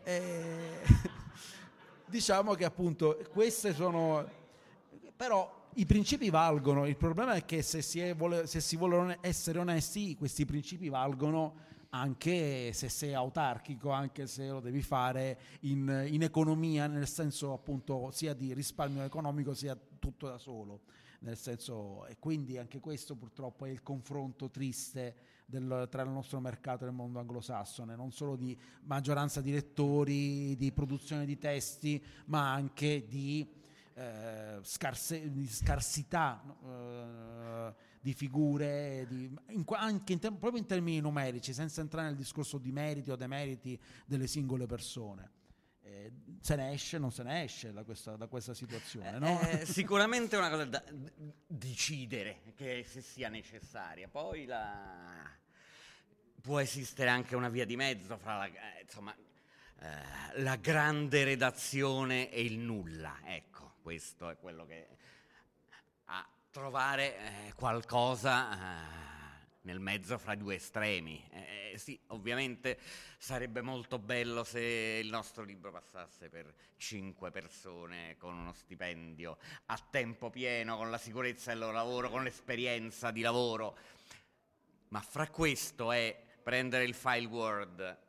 [0.07, 0.83] Eh,
[2.05, 4.29] diciamo che appunto queste sono
[5.17, 9.59] però i principi valgono, il problema è che se si, vuole, se si vuole essere
[9.59, 11.57] onesti, questi principi valgono
[11.91, 18.11] anche se sei autarchico, anche se lo devi fare in, in, economia, nel senso appunto
[18.13, 20.81] sia di risparmio economico sia tutto da solo.
[21.25, 26.39] Nel senso, e quindi anche questo purtroppo è il confronto triste del, tra il nostro
[26.39, 32.03] mercato e il mondo anglosassone, non solo di maggioranza di lettori, di produzione di testi,
[32.27, 33.51] ma anche di,
[33.95, 36.43] eh, scarse, di scarsità.
[36.63, 42.59] Eh, di figure, di, in, anche in proprio in termini numerici, senza entrare nel discorso
[42.59, 45.44] di meriti o demeriti delle singole persone.
[45.87, 49.19] Eh, se ne esce, non se ne esce da questa, da questa situazione.
[49.19, 49.39] No?
[49.41, 50.83] Eh, sicuramente è una cosa da
[51.47, 54.09] decidere che se sia necessaria.
[54.09, 55.31] Poi la...
[56.41, 59.15] può esistere anche una via di mezzo fra la, eh, insomma,
[59.81, 63.19] eh, la grande redazione e il nulla.
[63.23, 64.89] Ecco, questo è quello che
[66.07, 69.14] ha trovare eh, qualcosa eh,
[69.65, 71.27] nel mezzo fra due estremi.
[71.31, 72.79] Eh, eh, sì, ovviamente
[73.19, 79.79] sarebbe molto bello se il nostro libro passasse per cinque persone con uno stipendio a
[79.91, 83.77] tempo pieno, con la sicurezza del loro lavoro, con l'esperienza di lavoro.
[84.89, 88.03] Ma fra questo è prendere il file Word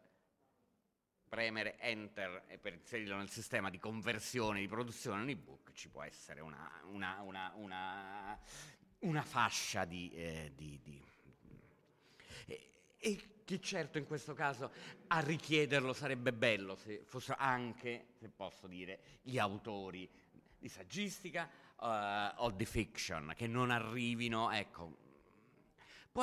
[1.27, 6.01] premere enter e per inserirlo nel sistema di conversione, di produzione in ebook ci può
[6.03, 8.39] essere una, una, una,
[8.99, 10.11] una fascia di...
[10.13, 11.13] Eh, di, di
[12.45, 14.71] e, e, che certo in questo caso
[15.07, 20.09] a richiederlo sarebbe bello se fossero anche, se posso dire, gli autori
[20.57, 21.47] di saggistica
[21.79, 24.97] uh, o di fiction, che non arrivino, ecco,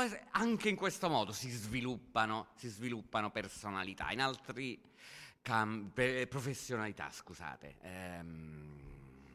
[0.01, 4.11] essere, anche in questo modo si sviluppano, si sviluppano personalità.
[4.11, 4.81] In altri
[5.43, 5.91] cam-
[6.29, 7.77] professionalità, scusate.
[7.83, 8.92] Ehm...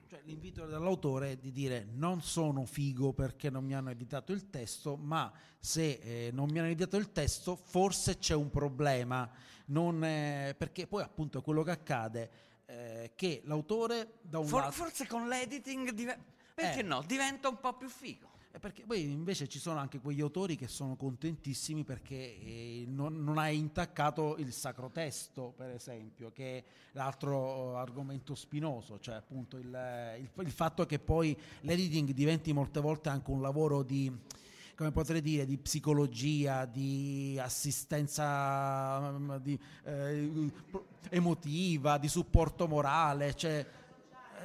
[0.09, 4.49] Cioè, l'invito dell'autore è di dire non sono figo perché non mi hanno editato il
[4.49, 9.29] testo, ma se eh, non mi hanno editato il testo forse c'è un problema,
[9.65, 12.31] non, eh, perché poi appunto è quello che accade,
[12.67, 14.71] eh, che l'autore da un For- lato...
[14.71, 16.17] Forse con l'editing, div-
[16.53, 16.83] perché eh.
[16.83, 18.29] no, diventa un po' più figo.
[18.59, 23.37] Perché poi invece ci sono anche quegli autori che sono contentissimi perché eh, non, non,
[23.37, 29.67] hai intaccato il sacro testo, per esempio, che è l'altro argomento spinoso, cioè appunto il,
[30.19, 34.11] il, il fatto che poi l'editing diventi molte volte anche un lavoro di
[34.77, 40.51] come potrei dire, di psicologia, di assistenza di, eh,
[41.09, 43.33] emotiva, di supporto morale,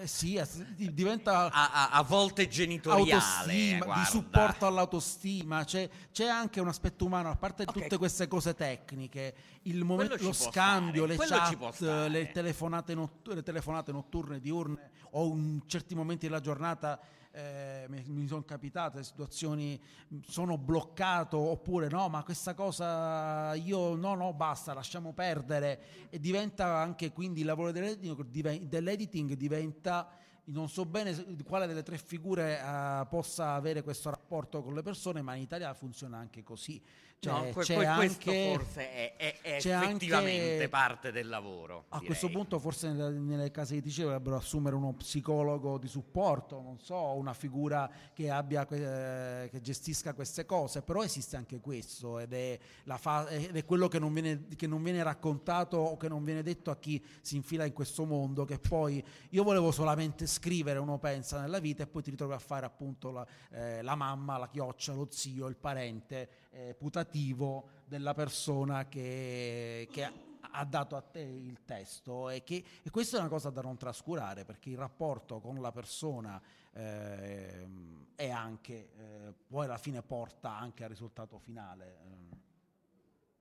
[0.00, 0.40] eh sì,
[0.76, 7.30] diventa a, a, a volte genitoriale, di supporto all'autostima, c'è, c'è, anche un aspetto umano,
[7.30, 7.82] a parte okay.
[7.82, 13.92] tutte queste cose tecniche, il momento, lo scambio, le chat, le telefonate, nott- le telefonate
[13.92, 16.98] notturne, diurne o in certi momenti della giornata
[17.32, 19.80] eh, mi, sono capitate situazioni,
[20.26, 26.76] sono bloccato oppure no, ma questa cosa io no, no, basta, lasciamo perdere e diventa
[26.76, 30.08] anche quindi il lavoro dell'editing, dell'editing diventa
[30.44, 35.22] non so bene quale delle tre figure uh, possa avere questo rapporto con le persone,
[35.22, 36.82] ma in Italia funziona anche così.
[37.22, 41.84] Cioè, no, que- que- anche, forse è, è, è effettivamente anche, parte del lavoro.
[41.90, 42.06] A direi.
[42.06, 47.12] questo punto forse nelle, nelle case editrici dovrebbero assumere uno psicologo di supporto, non so,
[47.12, 52.58] una figura che, abbia, eh, che gestisca queste cose, però esiste anche questo ed è,
[52.96, 56.42] fa- ed è quello che non, viene, che non, viene, raccontato o che non viene
[56.42, 60.98] detto a chi si infila in questo mondo, che poi io volevo solamente scrivere, uno
[60.98, 64.48] pensa nella vita e poi ti ritrovi a fare appunto la, eh, la mamma, la
[64.48, 71.20] chioccia, lo zio, il parente eh, putativo della persona che, che ha dato a te
[71.20, 75.40] il testo e, che, e questa è una cosa da non trascurare perché il rapporto
[75.40, 76.40] con la persona
[76.72, 77.66] eh,
[78.14, 82.10] è anche, eh, poi alla fine porta anche al risultato finale.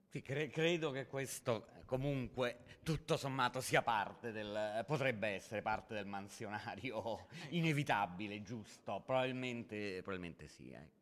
[0.08, 6.06] Sì, cre- credo che questo comunque tutto sommato sia parte del, potrebbe essere parte del
[6.06, 9.02] mansionario inevitabile, giusto?
[9.06, 10.70] Probabilmente, probabilmente sì.
[10.72, 11.01] Ecco.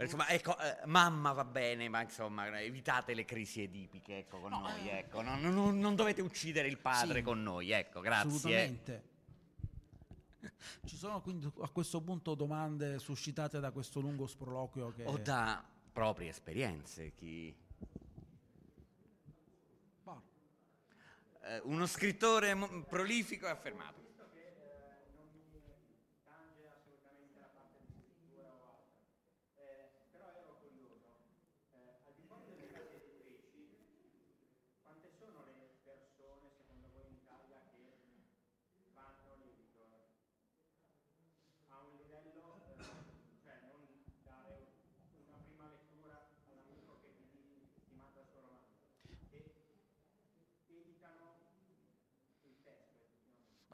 [0.00, 4.60] Insomma, ecco, eh, mamma va bene, ma insomma, evitate le crisi edipiche ecco, con no,
[4.60, 4.98] noi, eh.
[4.98, 5.22] ecco.
[5.22, 8.28] non, non, non, dovete uccidere il padre sì, con noi, ecco, grazie.
[8.28, 9.02] Assolutamente.
[10.86, 15.04] Ci sono quindi a questo punto domande suscitate da questo lungo sproloquio che...
[15.04, 17.66] O da proprie esperienze, chi...
[21.42, 22.54] Eh, uno scrittore
[22.88, 24.07] prolifico e affermato.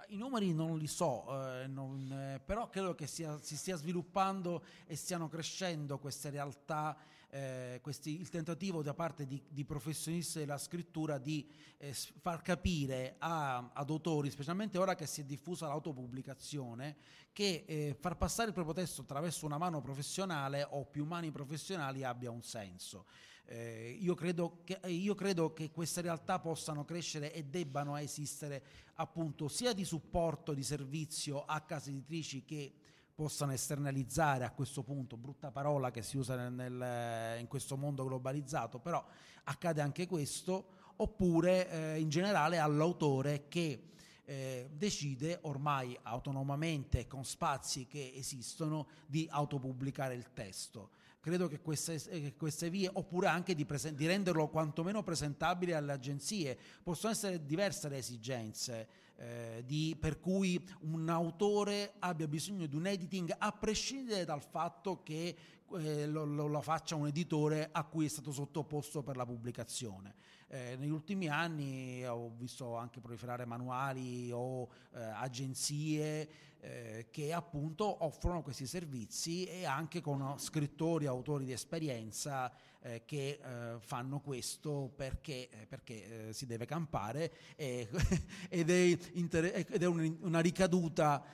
[0.08, 1.24] I numeri non li so,
[1.60, 6.96] eh, non, eh, però credo che sia, si stia sviluppando e stiano crescendo queste realtà,
[7.30, 11.48] eh, questi, il tentativo da parte di, di, professionisti della scrittura di
[11.78, 16.96] eh, far capire a, ad autori, specialmente ora che si è diffusa l'autopubblicazione,
[17.32, 22.04] che eh, far passare il proprio testo attraverso una mano professionale o più mani professionali
[22.04, 23.06] abbia un senso.
[23.46, 28.62] Eh, io, credo che, io, credo che, queste realtà possano crescere e debbano esistere
[28.94, 32.72] appunto sia di supporto, di servizio a case editrici che
[33.14, 38.04] possano esternalizzare a questo punto, brutta parola che si usa nel, nel, in questo mondo
[38.04, 39.04] globalizzato, però
[39.44, 43.90] accade anche questo, oppure eh, in generale all'autore che
[44.24, 50.90] eh, decide ormai autonomamente con spazi che esistono di autopubblicare il testo
[51.24, 55.92] credo che queste, eh, queste vie, oppure anche di, presen- di, renderlo quantomeno presentabile alle
[55.92, 62.76] agenzie, possono essere diverse le esigenze, eh, di, per cui un autore abbia bisogno di
[62.76, 65.34] un editing a prescindere dal fatto che
[65.78, 70.16] eh, lo, lo, lo, faccia un editore a cui è stato sottoposto per la pubblicazione.
[70.48, 76.28] Eh, negli ultimi anni ho visto anche proliferare manuali o eh, agenzie
[76.60, 82.50] eh, che appunto offrono questi servizi e anche con scrittori, autori di esperienza
[82.84, 87.88] eh, che eh, fanno questo perché, eh, perché si deve campare e,
[88.48, 91.24] ed è, inter- ed è un, una ricaduta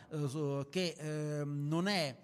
[0.70, 2.16] che ehm, non è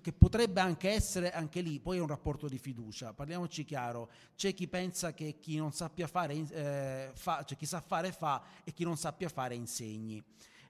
[0.00, 3.12] che potrebbe anche essere anche lì, poi è un rapporto di fiducia.
[3.12, 7.80] Parliamoci chiaro, c'è chi pensa che chi non sappia fare eh, fa, cioè chi sa
[7.80, 10.22] fare fa e chi non sappia fare insegni.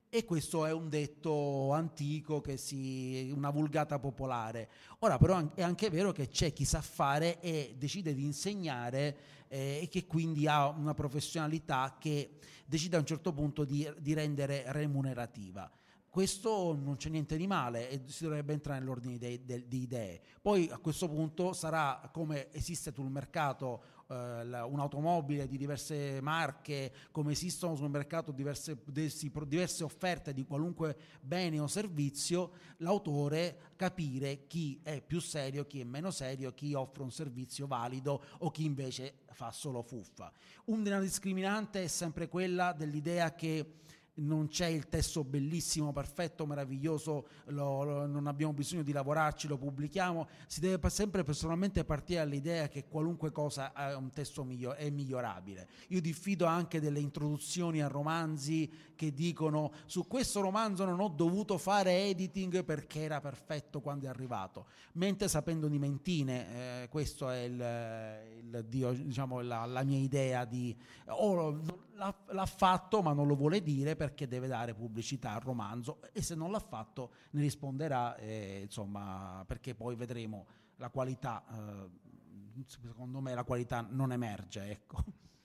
[0.09, 4.69] E questo è un detto antico, si, una vulgata popolare.
[5.01, 9.17] Ora però è anche vero che c'è chi sa fare e decide di insegnare
[9.49, 14.15] eh, e che quindi ha una professionalità che decide a un certo punto di, di
[14.15, 15.71] rendere remunerativa.
[16.17, 20.23] Questo non c'è niente di male e si dovrebbe entrare nell'ordine di, idee.
[20.41, 27.33] Poi a questo punto sarà come esiste sul mercato eh, un'automobile di diverse marche, come
[27.33, 35.01] esistono sul mercato diverse, diverse offerte di qualunque bene o servizio, l'autore capire chi è
[35.01, 39.51] più serio, chi è meno serio, chi offre un servizio valido o chi invece fa
[39.51, 40.33] solo fuffa.
[40.67, 43.81] Una discriminante è sempre quella dell'idea che
[44.17, 49.59] non c'è il testo bellissimo, perfetto, meraviglioso, lo, lo, non abbiamo bisogno di lavorarci, lo
[49.59, 54.89] pubblichiamo, si deve sempre personalmente partire dall'idea che qualunque cosa è un testo miglior- è
[54.91, 55.69] migliorabile.
[55.89, 61.59] Io diffido anche delle introduzioni a romanzi che dicono su questo romanzo non ho dovuto
[61.59, 67.41] fare editing perché era perfetto quando è arrivato, mentre sapendo di mentine, eh, questa è
[67.41, 70.75] il, il, diciamo, la, la, mia idea di...
[71.09, 71.61] Oh,
[71.95, 76.23] l'ha, l'ha fatto ma non lo vuole dire perché deve dare pubblicità al romanzo e
[76.23, 80.47] se non l'ha fatto ne risponderà, eh, insomma, perché poi vedremo
[80.77, 85.05] la qualità, eh, secondo me la qualità non emerge, ecco.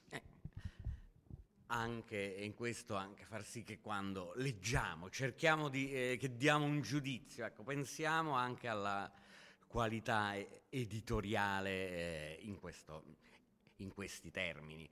[0.09, 0.21] Eh,
[1.67, 6.81] anche in questo anche far sì che quando leggiamo, cerchiamo di eh, che diamo un
[6.81, 9.11] giudizio, ecco, pensiamo anche alla
[9.65, 10.35] qualità
[10.69, 13.05] editoriale eh, in, questo,
[13.77, 14.87] in, questi termini.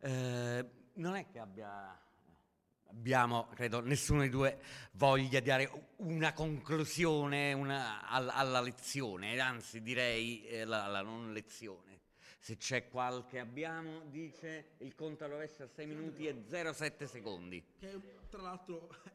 [0.00, 1.98] Eh, non è che abbia,
[2.94, 4.58] abbiamo, credo, nessuno dei due
[4.92, 11.32] voglia di dare una conclusione una, alla, alla, lezione, anzi direi eh, la, la, non
[11.32, 12.00] lezione.
[12.38, 17.64] Se c'è qualche abbiamo, dice il conto alla rovescia a 6 minuti e 07 secondi.
[17.78, 18.88] Che tra l'altro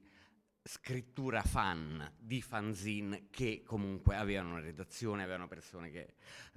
[0.63, 6.15] scrittura fan, di fanzine che comunque avevano una redazione, avevano persone che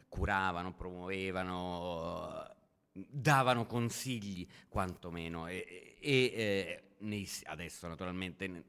[0.09, 2.46] curavano, promuovevano,
[2.92, 8.64] davano consigli quantomeno e, e eh, nei, adesso naturalmente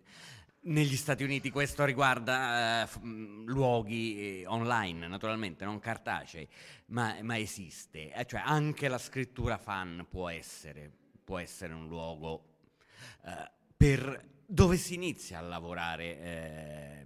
[0.61, 6.47] negli Stati Uniti questo riguarda eh, f- luoghi eh, online, naturalmente, non cartacei,
[6.88, 8.11] ma, ma esiste.
[8.13, 10.91] Eh, cioè anche la scrittura fan può essere,
[11.23, 12.55] può essere un luogo
[13.25, 17.06] eh, per dove si inizia a lavorare eh,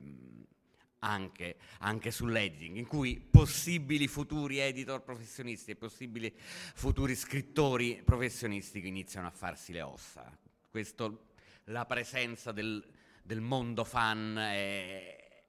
[1.00, 9.28] anche, anche sull'editing, in cui possibili futuri editor professionisti e possibili futuri scrittori professionisti iniziano
[9.28, 10.38] a farsi le ossa.
[10.70, 11.32] Questo,
[11.66, 12.86] la presenza del,
[13.24, 15.44] del mondo fan è,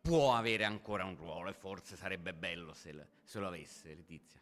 [0.00, 4.40] può avere ancora un ruolo e forse sarebbe bello se, se lo avesse Letizia.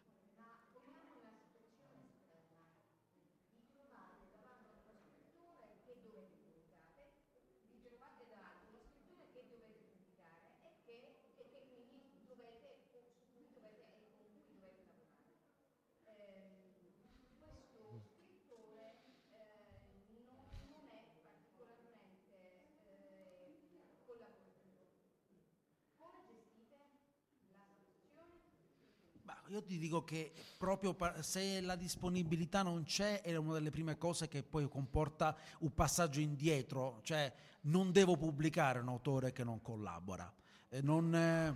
[29.49, 34.27] Io ti dico che proprio se la disponibilità non c'è è una delle prime cose
[34.27, 37.31] che poi comporta un passaggio indietro, cioè
[37.61, 40.31] non devo pubblicare un autore che non collabora.
[40.69, 41.55] Eh, non, eh,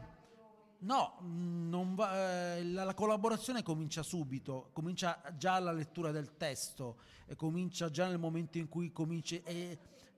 [0.79, 6.99] no, non va, eh, la, la, collaborazione comincia subito, comincia già alla lettura del testo,
[7.35, 9.77] comincia già nel momento in cui cominci e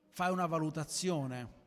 [0.10, 1.62] fai una valutazione.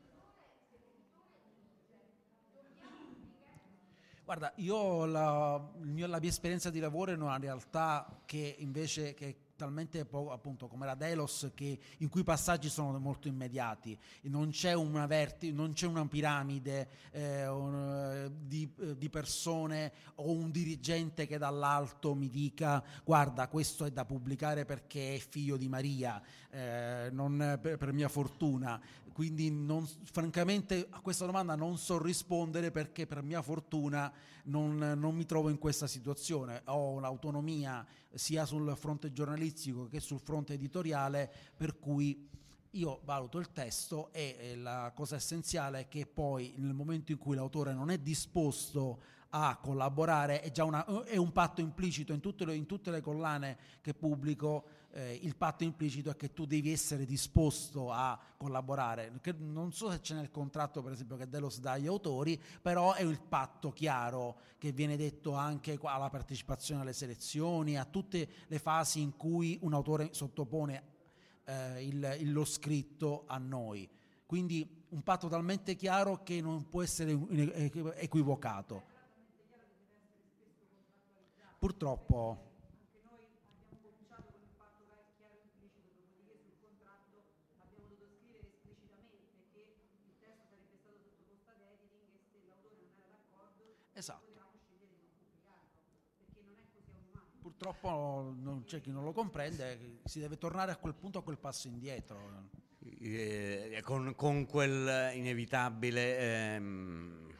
[4.26, 10.04] Guarda, io la, la, mia esperienza di lavoro è una realtà che invece che talmente
[10.04, 13.98] poco, appunto come la Delos che, in cui i passaggi sono molto immediati.
[14.22, 20.50] Non c'è una, verti, non c'è una piramide eh, un, di, di, persone o un
[20.50, 26.22] dirigente che dall'alto mi dica guarda questo è da pubblicare perché è figlio di Maria
[26.50, 28.80] eh, non per, per mia fortuna.
[29.12, 34.12] Quindi non, francamente a questa domanda non so rispondere perché per mia fortuna
[34.46, 40.20] non, non mi trovo in questa situazione, ho un'autonomia sia sul fronte giornalistico che sul
[40.20, 42.28] fronte editoriale per cui
[42.70, 47.34] io valuto il testo e la cosa essenziale è che poi nel momento in cui
[47.34, 52.44] l'autore non è disposto a collaborare è già una, è un patto implicito in tutte
[52.44, 56.72] le, in tutte le collane che pubblico eh, il patto implicito è che tu devi
[56.72, 59.12] essere disposto a collaborare.
[59.20, 62.94] Che non so se c'è nel contratto, per esempio, che Delos dà agli autori, però
[62.94, 68.58] è il patto chiaro che viene detto anche alla partecipazione alle selezioni, a tutte le
[68.58, 70.82] fasi in cui un autore sottopone
[71.44, 73.86] eh, il, il, lo scritto a noi.
[74.24, 77.12] Quindi un patto talmente chiaro che non può essere
[77.98, 78.94] equivocato.
[81.58, 82.54] Purtroppo
[93.96, 94.36] Esatto.
[97.66, 101.36] Purtroppo non c'è chi non lo comprende, si deve tornare a quel punto, a quel
[101.36, 102.44] passo indietro.
[103.00, 107.34] Eh, con, con, quel inevitabile ehm,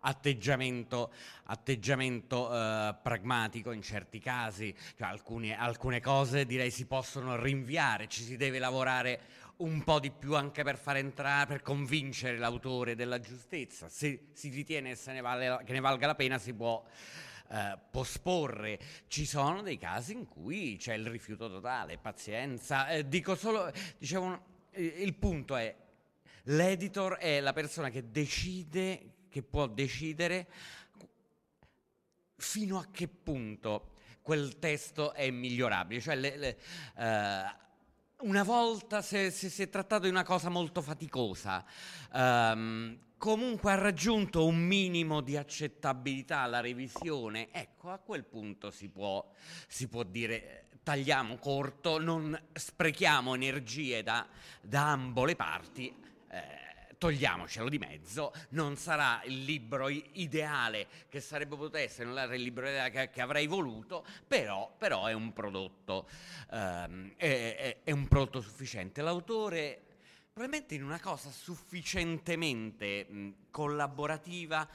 [0.00, 1.10] atteggiamento,
[1.44, 8.24] atteggiamento eh, pragmatico in certi casi, cioè alcune, alcune cose direi si possono rinviare, ci
[8.24, 9.20] si deve lavorare
[9.58, 13.88] un po' di più anche per far entrare, per convincere l'autore della giustezza.
[13.88, 16.84] Se si ritiene ne vale, che ne valga la pena si può
[17.52, 18.78] eh, posporre.
[19.08, 22.88] Ci sono dei casi in cui c'è il rifiuto totale, pazienza.
[22.88, 24.40] Eh, dico solo, dicevo,
[24.76, 25.76] il punto è,
[26.44, 30.48] l'editor è la persona che decide, che può decidere
[32.36, 33.90] fino a che punto
[34.22, 36.58] quel testo è migliorabile, cioè le, le,
[36.96, 41.64] uh, una volta si, è trattato di una cosa molto faticosa,
[42.12, 48.88] um, comunque ha raggiunto un minimo di accettabilità la revisione, ecco a quel punto si
[48.88, 49.24] può,
[49.68, 54.26] si può dire tagliamo corto, non sprechiamo energie da,
[54.60, 55.94] da ambo le parti.
[56.30, 62.34] Eh, togliamocelo di mezzo, non sarà il libro ideale che sarebbe potuto essere, non era
[62.34, 66.08] il libro ideale che, che avrei voluto, però, però, è un prodotto,
[66.50, 69.00] um, è, è, è un prodotto sufficiente.
[69.00, 69.91] L'autore
[70.32, 74.66] probabilmente in una cosa sufficientemente mh, collaborativa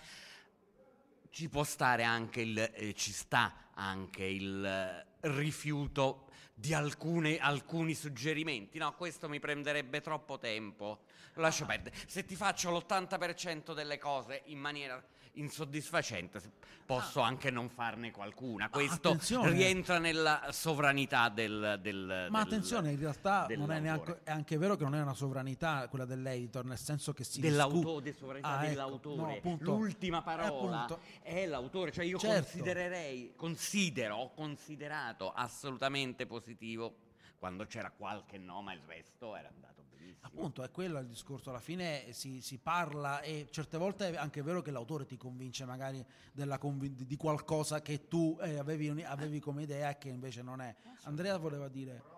[1.32, 7.96] ci può stare anche il, eh, ci sta anche il eh, rifiuto di alcune, alcuni
[7.96, 8.78] suggerimenti.
[8.78, 11.06] No, questo mi prenderebbe troppo tempo.
[11.36, 11.96] lascio perdere.
[12.06, 15.04] Se ti faccio l'80% delle cose in maniera
[15.40, 16.42] insoddisfacente,
[16.86, 17.28] posso ah.
[17.28, 18.70] anche non farne qualcuna.
[18.70, 19.52] Questo attenzione.
[19.52, 21.80] rientra nella sovranità del.
[21.82, 25.02] del Ma del, attenzione, in realtà non è, neanche, è anche vero che non è
[25.02, 28.70] una sovranità quella dell'editor, nel senso che si dell'autore, discu- sovranità ah, ecco.
[28.70, 29.38] dell'autore.
[29.38, 30.88] Ecco, no, L'ultima parola
[31.22, 32.44] è, è, l'autore, cioè io certo.
[32.44, 37.06] considererei, considero, ho considerato assolutamente positivo
[37.38, 39.77] quando c'era qualche nome al resto era andato.
[40.22, 44.42] Appunto, è quello il discorso, alla fine si, si, parla e certe volte è anche
[44.42, 46.06] vero che l'autore ti convince magari
[46.60, 50.76] convin- di qualcosa che tu eh, avevi, avevi, come idea e che invece non è.
[51.04, 52.16] Andrea voleva dire...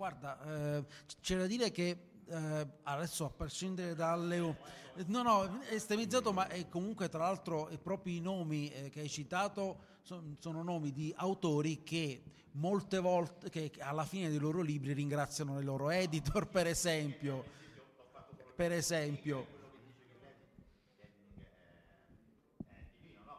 [0.00, 0.40] guarda,
[0.78, 0.84] eh,
[1.20, 1.94] c'è da dire che
[2.26, 4.38] eh, adesso a prescindere dalle...
[5.06, 7.68] No, no, è estremizzato, ma è comunque tra l'altro
[8.04, 12.22] i nomi eh, che hai citato sono, nomi di autori che
[12.52, 17.44] molte volte, che alla fine dei loro libri ringraziano i loro editor, per esempio.
[18.56, 19.58] Per esempio.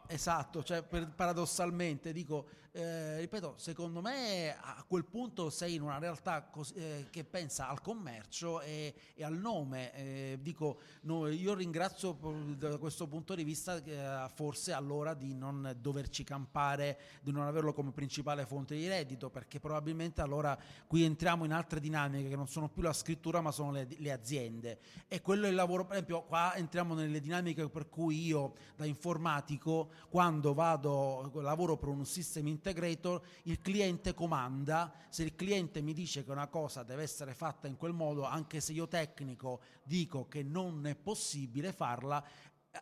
[0.06, 6.42] Esatto, cioè paradossalmente dico eh, ripeto, secondo me a quel punto sei in una realtà
[6.44, 9.92] cos- eh, che pensa al commercio e, e al nome.
[9.92, 12.18] Eh, dico, no, io ringrazio
[12.56, 17.74] da questo punto di vista eh, forse allora di non doverci campare, di non averlo
[17.74, 22.48] come principale fonte di reddito, perché probabilmente allora qui entriamo in altre dinamiche che non
[22.48, 24.78] sono più la scrittura ma sono le, le aziende.
[25.08, 28.86] E quello è il lavoro, per esempio qua entriamo nelle dinamiche per cui io da
[28.86, 35.92] informatico quando vado, lavoro per un system integrator, il cliente comanda, se il cliente mi
[35.92, 40.28] dice che una cosa deve essere fatta in quel modo, anche se io tecnico dico
[40.28, 42.24] che non è possibile farla,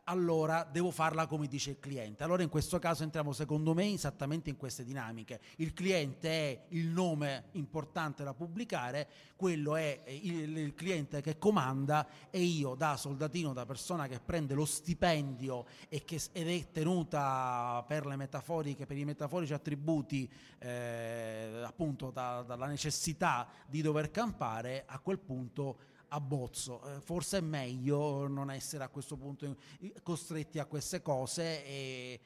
[0.04, 2.22] allora devo farla come dice il cliente.
[2.22, 5.40] Allora in questo caso entriamo secondo me esattamente in queste dinamiche.
[5.56, 12.06] Il cliente è il nome importante da pubblicare, quello è il, il cliente che comanda
[12.30, 17.84] e io da soldatino, da persona che prende lo stipendio e che, ed è tenuta
[17.86, 25.18] per per i metaforici attributi eh, appunto da, dalla necessità di dover campare, a quel
[25.18, 25.78] punto
[26.10, 26.82] abbozzo.
[26.84, 29.56] Eh, forse è meglio non essere a questo punto
[30.02, 32.20] costretti a queste cose e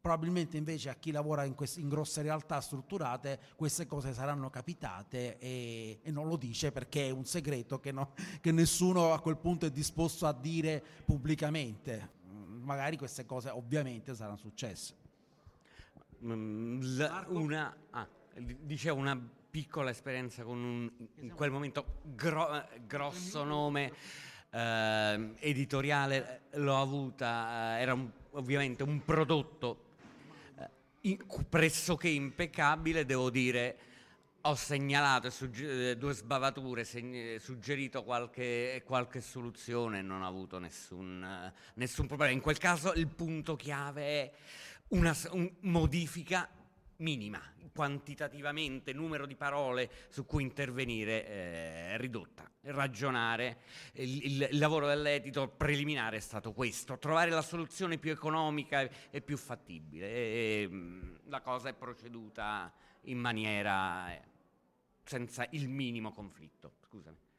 [0.00, 5.38] probabilmente invece a chi lavora in, queste, in grosse realtà strutturate queste cose saranno capitate
[5.38, 9.36] e, e non lo dice perché è un segreto che, no, che nessuno a quel
[9.36, 12.18] punto è disposto a dire pubblicamente.
[12.60, 14.94] Magari queste cose ovviamente saranno successe.
[16.22, 19.18] Mm, la, una, ah, dicevo una
[19.50, 23.92] piccola esperienza con un, in quel momento gro- grosso nome
[24.50, 29.84] eh, editoriale, l'ho avuta, eh, era un, ovviamente un prodotto
[30.58, 30.68] eh,
[31.02, 33.78] in, pressoché impeccabile, devo dire,
[34.42, 41.52] ho segnalato sugge- due sbavature, segn- suggerito qualche, qualche, soluzione e non ho avuto nessun,
[41.74, 42.32] nessun, problema.
[42.32, 44.32] In quel caso il punto chiave è
[44.88, 46.48] una un, modifica
[47.00, 47.40] minima,
[47.72, 52.50] quantitativamente, numero di parole su cui intervenire eh, ridotta.
[52.62, 53.60] Ragionare,
[53.94, 59.36] il, il, lavoro dell'editor preliminare è stato questo, trovare la soluzione più economica e più
[59.36, 60.08] fattibile.
[60.08, 60.70] E,
[61.24, 62.72] la cosa è proceduta
[63.04, 64.22] in maniera eh,
[65.04, 66.74] senza il minimo conflitto.
[66.86, 67.29] Scusami.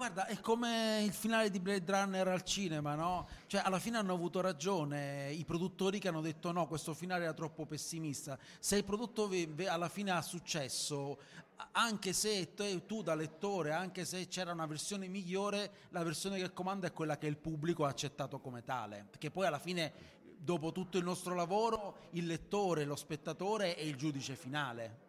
[0.00, 3.28] Guarda, è come il finale di Blade Runner al cinema, no?
[3.46, 7.34] Cioè, alla fine hanno avuto ragione i produttori che hanno detto no, questo finale era
[7.34, 8.38] troppo pessimista.
[8.58, 9.28] Se il prodotto
[9.68, 11.18] alla fine ha successo,
[11.72, 16.50] anche se te, tu da lettore, anche se c'era una versione migliore, la versione che
[16.54, 19.04] comanda è quella che il pubblico ha accettato come tale.
[19.10, 19.92] Perché poi alla fine,
[20.34, 25.08] dopo tutto il nostro lavoro, il lettore, lo spettatore è il giudice finale.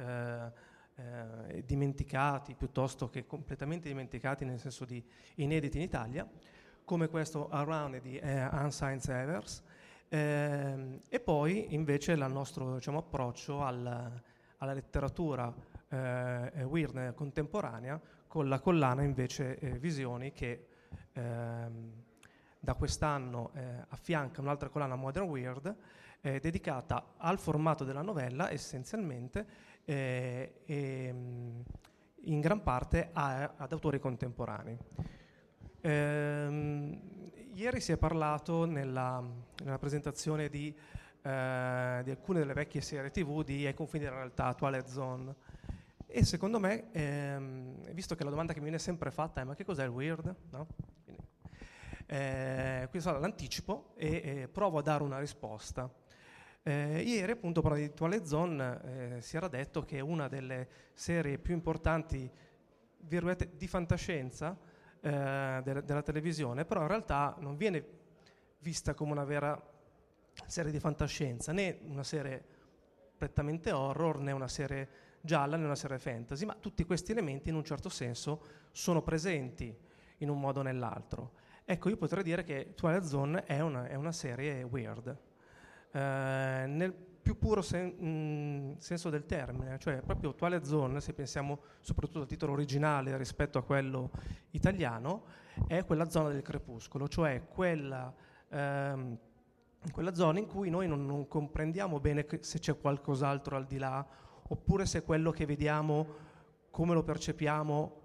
[0.00, 0.52] Eh,
[0.96, 5.02] eh, dimenticati piuttosto che completamente dimenticati nel senso di
[5.36, 6.28] inediti in Italia,
[6.84, 9.62] come questo Around di eh, Unsigned Evers,
[10.08, 14.22] eh, e poi invece il nostro diciamo, approccio al,
[14.56, 15.54] alla letteratura
[15.88, 20.66] eh, weird contemporanea con la collana invece eh, Visioni che
[21.12, 21.92] ehm,
[22.58, 25.74] da quest'anno eh, affianca un'altra collana Modern Weird
[26.20, 29.46] eh, dedicata al formato della novella essenzialmente
[29.90, 31.60] eh, e, mm,
[32.24, 34.78] in gran parte a, ad autori contemporanei.
[35.80, 37.00] Ehm,
[37.54, 39.20] ieri si è parlato nella,
[39.64, 40.68] nella presentazione di,
[41.22, 45.34] eh, di, alcune delle vecchie serie tv di Ai confini della realtà, Twilight Zone.
[46.06, 49.56] E secondo me, ehm, visto che la domanda che mi viene sempre fatta è ma
[49.56, 50.34] che cos'è il weird?
[50.50, 50.68] No?
[51.02, 51.22] Quindi,
[52.06, 55.90] eh, quindi l'anticipo e, e provo a dare una risposta.
[56.62, 58.80] Eh, ieri appunto per di Twilight Zone
[59.16, 62.30] eh, si era detto che una delle serie più importanti
[62.98, 64.58] di fantascienza
[65.00, 67.82] eh, de- della televisione, però in realtà non viene
[68.58, 69.58] vista come una vera
[70.46, 72.44] serie di fantascienza, né una serie
[73.16, 74.88] prettamente horror, né una serie
[75.22, 79.74] gialla, né una serie fantasy, ma tutti questi elementi in un certo senso sono presenti
[80.18, 81.32] in un modo o nell'altro.
[81.64, 85.28] Ecco, io potrei dire che Twilight Zone è una, è una serie weird
[85.92, 91.12] eh, nel più puro sen- mh, mm, senso del termine, cioè proprio Twilight Zone, se
[91.12, 94.10] pensiamo soprattutto al titolo originale rispetto a quello
[94.50, 95.24] italiano,
[95.66, 98.12] è quella zona del crepuscolo, cioè quella,
[98.48, 99.18] ehm,
[99.92, 104.04] quella zona in cui noi non, non comprendiamo bene se c'è qualcos'altro al di là,
[104.48, 106.06] oppure se quello che vediamo,
[106.70, 107.99] come lo percepiamo,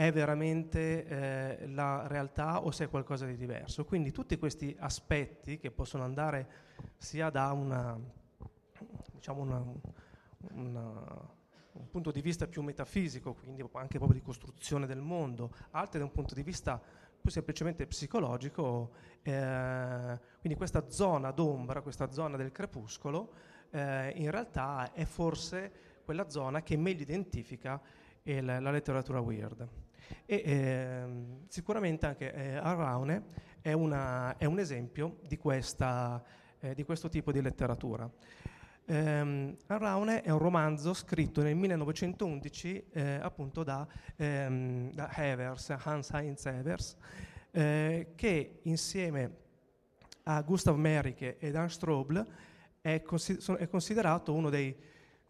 [0.00, 3.84] è veramente eh, la realtà o se è qualcosa di diverso.
[3.84, 6.48] Quindi tutti questi aspetti che possono andare
[6.96, 8.00] sia da una,
[9.12, 9.62] diciamo una,
[10.52, 10.90] una,
[11.72, 16.06] un punto di vista più metafisico, quindi anche proprio di costruzione del mondo, altri da
[16.06, 16.80] un punto di vista
[17.20, 23.32] più semplicemente psicologico, eh, quindi questa zona d'ombra, questa zona del crepuscolo,
[23.68, 25.70] eh, in realtà è forse
[26.06, 27.78] quella zona che meglio identifica
[28.22, 29.68] il, la letteratura weird.
[30.26, 33.24] E ehm, sicuramente anche eh, Arraune
[33.60, 36.22] è, una, è, un esempio di, questa,
[36.60, 38.10] eh, di, questo tipo di letteratura.
[38.86, 43.86] Um, Arraune è un romanzo scritto nel 1911 eh, appunto da,
[44.16, 46.96] ehm, da Evers, Hans Heinz Evers,
[47.52, 49.36] eh, che insieme
[50.24, 52.26] a Gustav Merike ed Dan Strobl
[52.80, 54.74] è, consi- è considerato uno dei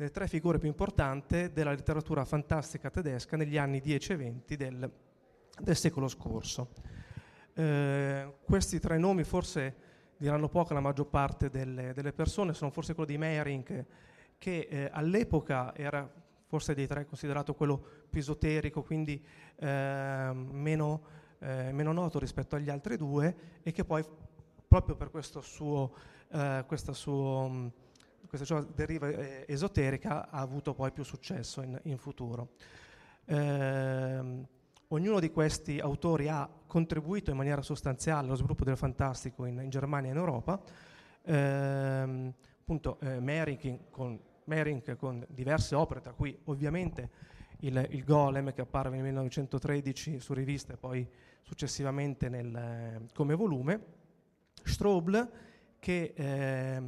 [0.01, 4.91] delle tre figure più importanti della letteratura fantastica tedesca negli anni 10 e 20 del,
[5.59, 6.71] del secolo scorso.
[7.53, 9.75] Eh, questi tre nomi forse
[10.17, 13.85] diranno poco alla maggior parte delle, delle persone, sono forse quello di Meyering,
[14.39, 16.11] che eh, all'epoca era
[16.47, 17.79] forse dei tre considerato quello
[18.09, 19.23] più esoterico, quindi
[19.57, 21.03] eh, meno,
[21.41, 24.03] eh, meno, noto rispetto agli altri due, e che poi
[24.67, 25.95] proprio per questo suo,
[26.31, 27.89] eh, questo suo
[28.31, 32.51] questa deriva eh, esoterica ha avuto poi più successo in, in futuro.
[33.25, 34.47] Eh,
[34.89, 39.69] ognuno di questi autori ha contribuito in maniera sostanziale allo sviluppo del fantastico in, in
[39.69, 40.61] Germania e in Europa.
[41.23, 47.11] Eh, appunto, eh, Merink con, Merink con diverse opere, tra cui ovviamente
[47.61, 51.07] il, il, Golem che apparve nel 1913 su rivista e poi
[51.43, 53.99] successivamente nel, come volume,
[54.63, 55.31] Strobl
[55.81, 56.83] che eh,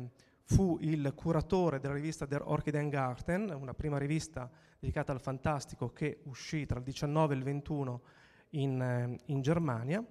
[0.52, 6.66] fu il curatore della rivista Der Orchidengarten, una prima rivista dedicata al fantastico che uscì
[6.66, 8.02] tra il 19 e il 21
[8.50, 10.04] in, eh, in Germania,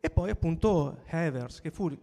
[0.00, 1.94] e poi appunto Havers, che fu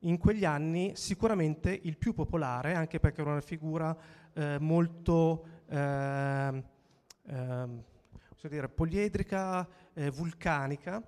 [0.00, 3.96] in quegli anni sicuramente il più popolare, anche perché era una figura
[4.32, 6.62] eh, molto eh,
[8.42, 11.00] dire, poliedrica, eh, vulcanica,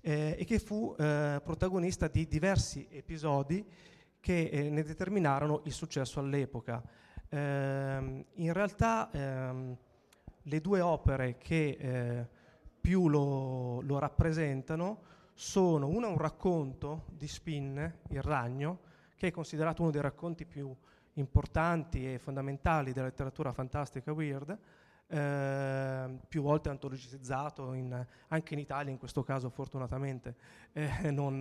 [0.00, 3.90] eh, e che fu eh, protagonista di diversi episodi
[4.22, 6.80] che eh, ne determinarono il successo all'epoca.
[7.28, 9.76] Ehm, in realtà ehm,
[10.42, 12.28] le due opere che eh,
[12.80, 15.02] più lo, lo, rappresentano
[15.34, 18.78] sono una un racconto di Spin, Il ragno,
[19.16, 20.72] che è considerato uno dei racconti più
[21.14, 24.56] importanti e fondamentali della letteratura fantastica weird,
[25.12, 30.34] eh, più volte antologizzato in, anche in Italia, in questo caso fortunatamente
[30.72, 31.40] eh, non,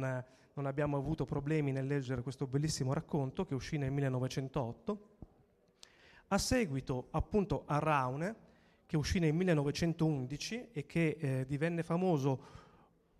[0.53, 5.09] non, abbiamo avuto problemi nel leggere questo bellissimo racconto che uscì nel 1908.
[6.27, 8.35] A seguito appunto a Raune,
[8.85, 12.59] che uscì nel 1911 e che eh, divenne famoso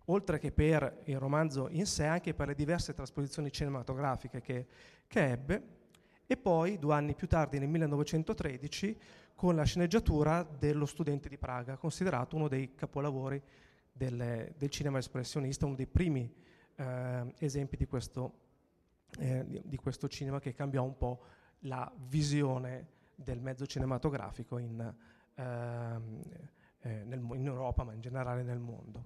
[0.06, 4.66] oltre che per il romanzo in sé, anche per le diverse trasposizioni cinematografiche che,
[5.06, 5.80] che ebbe,
[6.26, 8.98] e poi due anni più tardi, nel 1913,
[9.42, 13.42] con la sceneggiatura dello studente di Praga, considerato uno dei capolavori
[13.90, 16.32] del, del cinema espressionista, uno dei primi
[16.76, 18.34] eh, esempi di questo,
[19.18, 21.24] eh, di, questo, cinema che cambiò un po'
[21.62, 22.86] la visione
[23.16, 24.94] del mezzo cinematografico in,
[25.34, 26.20] ehm,
[26.82, 29.02] eh, nel, in Europa, ma in generale nel mondo.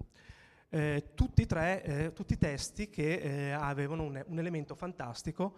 [0.69, 5.55] Eh, tutti, tre, eh, tutti i testi che eh, avevano un, un, elemento fantastico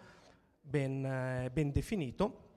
[0.58, 2.48] ben, ben, definito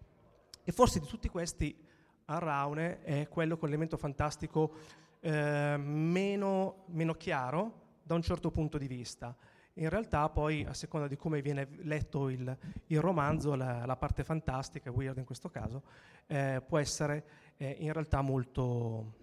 [0.63, 1.91] e forse di tutti questi
[2.25, 4.73] a Raune è quello con l'elemento fantastico
[5.19, 9.35] eh, meno, meno chiaro da un certo punto di vista.
[9.77, 12.57] In realtà poi, a seconda di come viene letto il,
[12.87, 15.83] il romanzo, la, la, parte fantastica, weird in questo caso,
[16.27, 17.25] eh, può essere
[17.57, 19.13] eh, in realtà molto,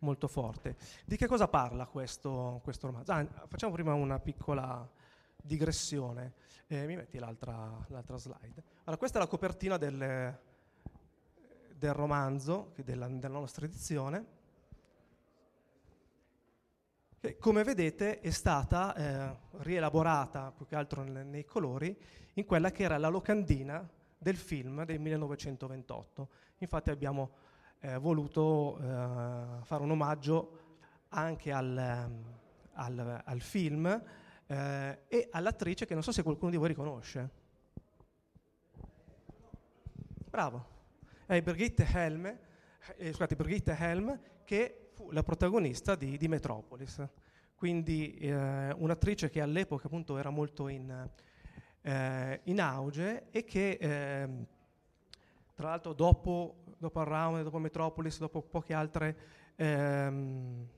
[0.00, 0.76] molto, forte.
[1.06, 3.12] Di che cosa parla questo, questo romanzo?
[3.12, 4.86] Ah, facciamo prima una piccola
[5.36, 6.34] digressione.
[6.66, 8.62] Eh, mi metti l'altra, l'altra, slide.
[8.80, 10.38] Allora, questa è la copertina del,
[11.84, 14.24] del romanzo, della, della nostra edizione,
[17.20, 21.94] che come vedete è stata eh, rielaborata più che altro nei, nei colori
[22.34, 26.28] in quella che era la locandina del film del 1928.
[26.58, 27.32] Infatti abbiamo
[27.80, 30.60] eh, voluto eh, fare un omaggio
[31.08, 32.10] anche al,
[32.72, 34.02] al, al film
[34.46, 37.42] eh, e all'attrice che non so se qualcuno di voi riconosce.
[40.30, 40.72] Bravo
[41.26, 42.26] è Brigitte Helm,
[42.96, 47.02] eh, scusate, Brigitte Helm che fu la protagonista di, di Metropolis.
[47.54, 51.08] Quindi eh, un'attrice che all'epoca appunto era molto in,
[51.80, 54.46] eh, in auge e che ehm,
[55.54, 59.16] tra l'altro dopo, dopo Around, dopo Metropolis, dopo poche altre
[59.56, 60.68] ehm,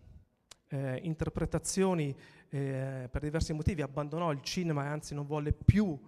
[0.68, 2.14] eh, interpretazioni
[2.51, 5.99] eh, per diversi motivi abbandonò il cinema e anzi non volle più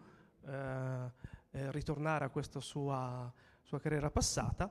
[0.46, 3.32] eh, eh ritornare a questa sua
[3.68, 4.70] sua carriera passata,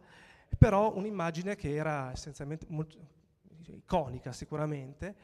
[0.57, 2.97] però un'immagine che era essenzialmente molto
[3.67, 5.15] iconica sicuramente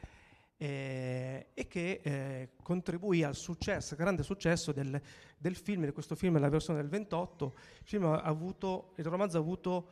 [0.56, 5.00] eh, e che eh, contribuì al successo, grande successo del,
[5.36, 7.54] del, film, di questo film, la versione del 28.
[7.86, 9.88] Il, avuto, il romanzo ha avuto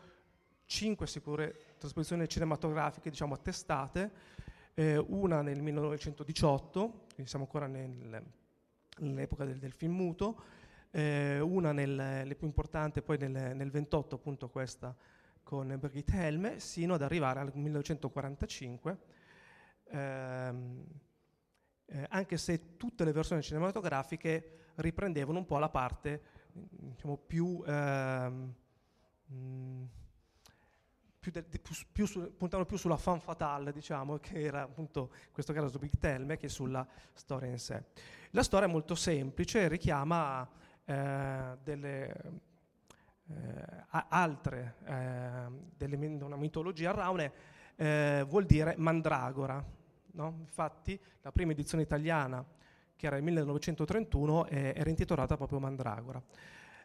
[0.66, 4.12] cinque sicure trasposizioni cinematografiche, diciamo, attestate,
[4.74, 8.22] eh, una nel 1918, quindi siamo ancora nel,
[8.98, 10.60] nell'epoca del, del film muto,
[10.92, 14.94] eh, una nel, le più importanti poi nel, nel 28 appunto questa
[15.42, 18.98] con Brigitte Helme, sino ad arrivare al 1945,
[19.88, 20.84] ehm,
[21.86, 26.22] eh, anche se tutte le versioni cinematografiche riprendevano un po' la parte
[26.52, 28.54] diciamo, più, ehm,
[31.18, 35.32] più, de, più, più su, puntavano più sulla fan fatale, diciamo, che era appunto in
[35.32, 37.82] questo caso Brigitte Helme, che sulla storia in sé.
[38.30, 42.12] La storia è molto semplice, richiama eh, delle
[43.28, 47.32] eh, altre, eh, una mitologia raune,
[47.76, 49.64] eh, vuol dire mandragora.
[50.14, 50.36] No?
[50.40, 52.44] Infatti la prima edizione italiana,
[52.96, 56.22] che era il 1931, era intitolata proprio Mandragora.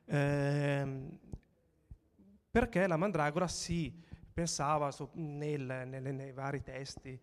[0.05, 1.19] Ehm,
[2.49, 7.19] perché la mandragora si pensava so, nel, nelle, nei vari testi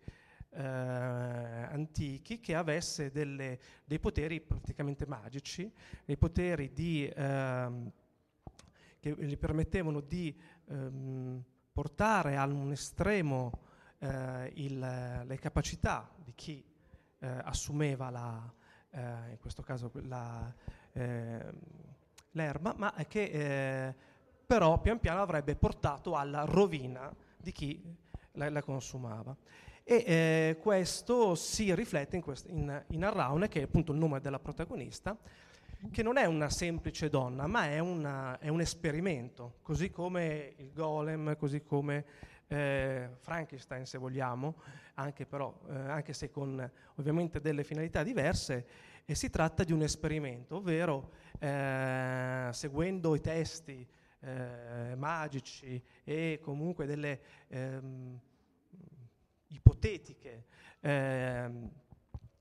[0.55, 5.71] eh, antichi che avesse delle, dei poteri praticamente magici,
[6.05, 7.91] dei poteri di, ehm,
[8.99, 10.35] che gli permettevano di
[10.67, 13.51] ehm, portare a un estremo
[13.99, 14.79] eh, il,
[15.25, 16.63] le capacità di chi
[17.19, 18.53] eh, assumeva la,
[18.91, 20.53] eh, in questo caso la,
[20.93, 21.53] eh,
[22.31, 23.95] l'erba, ma che eh,
[24.45, 27.95] però pian piano avrebbe portato alla rovina di chi
[28.33, 29.35] la, la consumava.
[29.87, 34.19] E eh, questo si riflette in, quest- in, in Arraune, che è appunto il nome
[34.19, 35.15] della protagonista,
[35.91, 40.71] che non è una semplice donna, ma è, una, è un esperimento, così come il
[40.73, 42.03] golem, così come
[42.47, 44.55] eh, Frankenstein se vogliamo,
[44.95, 48.65] anche, però, eh, anche se con ovviamente delle finalità diverse,
[49.05, 53.87] e si tratta di un esperimento, ovvero eh, seguendo i testi
[54.21, 57.19] eh, magici e comunque delle
[57.49, 58.19] ehm,
[59.55, 60.45] ipotetiche
[60.81, 61.69] ehm,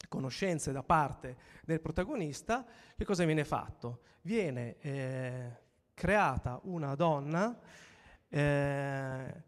[0.09, 2.65] conoscenze da parte del protagonista,
[2.97, 4.01] che cosa viene fatto?
[4.23, 5.51] Viene eh,
[5.95, 7.59] creata una donna
[8.29, 9.43] eh,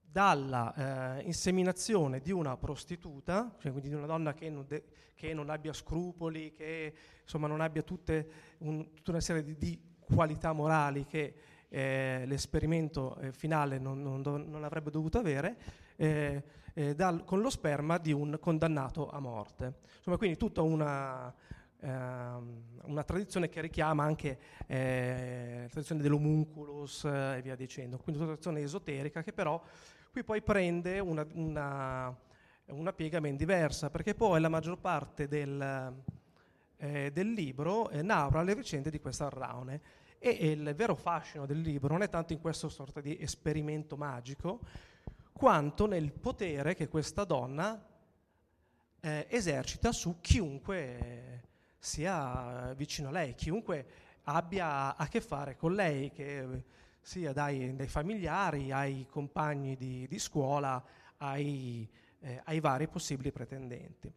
[0.00, 4.84] dalla eh, inseminazione di una prostituta, cioè quindi di una donna che non, de-
[5.14, 7.84] che non abbia scrupoli, che insomma non abbia
[8.58, 11.34] un, tutta una serie di, di qualità morali che
[11.68, 15.56] eh, l'esperimento eh, finale non, non, do- non, avrebbe dovuto avere,
[16.00, 16.42] eh,
[16.72, 19.80] eh, dal, con lo sperma di un condannato a morte.
[19.98, 21.32] Insomma, quindi tutta una,
[21.80, 28.22] ehm, una tradizione che richiama anche eh, la tradizione dell'homunculus eh, e via dicendo, quindi
[28.22, 29.62] una tradizione esoterica che però
[30.10, 32.16] qui poi prende una, una,
[32.68, 35.94] una piega ben diversa, perché poi la maggior parte del,
[36.78, 39.98] eh, del libro eh, narra le vicende di questa Arraune.
[40.22, 43.96] E, e il vero fascino del libro non è tanto in questo sorta di esperimento
[43.96, 44.60] magico,
[45.40, 47.82] quanto nel potere che questa donna
[49.00, 51.44] eh, esercita su chiunque
[51.78, 53.86] sia vicino a lei, chiunque
[54.24, 56.64] abbia a che fare con lei, che
[57.00, 60.84] sia dai, dai familiari ai compagni di, di scuola,
[61.16, 61.88] ai,
[62.20, 64.12] eh, ai, vari possibili pretendenti.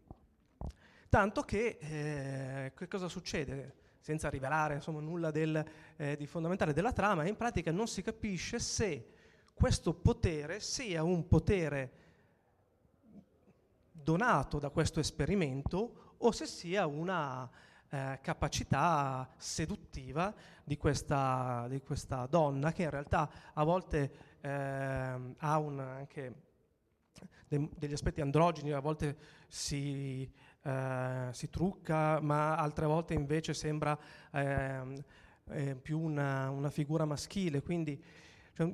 [1.07, 3.75] Tanto che, eh, che cosa succede?
[4.01, 5.65] Senza rivelare insomma, nulla del,
[5.95, 9.07] eh, di fondamentale della trama, in pratica non si capisce se
[9.53, 11.91] questo potere sia un potere
[13.91, 17.49] donato da questo esperimento o se sia una
[17.89, 20.33] eh, capacità seduttiva
[20.63, 26.33] di questa, di questa, donna che in realtà a volte eh, ha un, anche
[27.47, 29.15] de- degli aspetti androgeni, a volte
[29.47, 30.29] si,
[30.63, 33.97] eh, si, trucca, ma altre volte invece sembra
[34.31, 34.95] ehm,
[35.49, 37.61] eh, più una, una, figura maschile.
[37.61, 38.01] Quindi
[38.53, 38.73] cioè,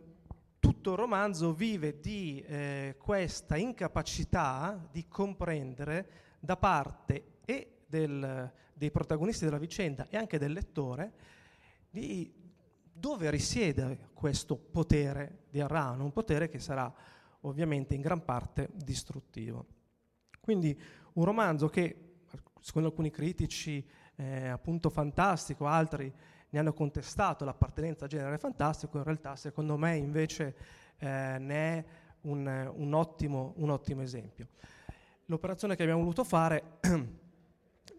[0.60, 8.91] tutto il romanzo vive di eh, questa incapacità di comprendere da parte e del, dei
[8.91, 11.14] protagonisti della vicenda e anche del lettore
[11.89, 12.32] di
[12.91, 16.93] dove risiede questo potere di Arrano, un potere che sarà
[17.41, 19.66] ovviamente in gran parte distruttivo.
[20.41, 20.78] Quindi
[21.14, 22.16] un romanzo che,
[22.60, 23.86] secondo alcuni critici,
[24.16, 26.14] è appunto fantastico, altri
[26.50, 30.56] ne hanno contestato l'appartenenza al genere fantastico, in realtà secondo me invece
[30.97, 31.86] eh, ne è
[32.22, 34.47] un, un, ottimo, un ottimo esempio.
[35.26, 36.88] L'operazione che abbiamo voluto fare è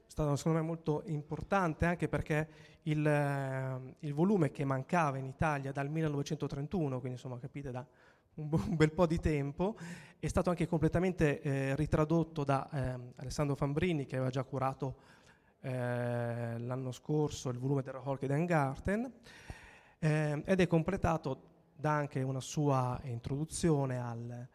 [0.07, 2.49] stata secondo me molto importante anche perché
[2.83, 7.87] il, eh, il, volume che mancava in Italia dal 1931, quindi insomma capite da
[8.35, 9.77] un, un bel po' di tempo,
[10.19, 15.19] è stato anche completamente eh, ritradotto da eh, Alessandro Fambrini che aveva già curato
[15.61, 19.13] eh, l'anno scorso il volume del Holkeden Garten
[19.99, 24.47] eh, ed è completato da anche una sua introduzione al,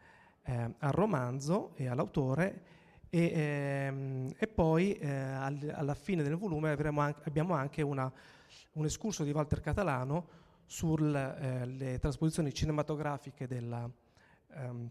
[0.42, 2.62] eh, al romanzo e all'autore
[3.08, 8.12] e, ehm, e poi eh, al, alla fine del volume anche, abbiamo anche una,
[8.72, 13.88] un escurso di Walter Catalano sulle eh, trasposizioni cinematografiche della,
[14.54, 14.90] ehm,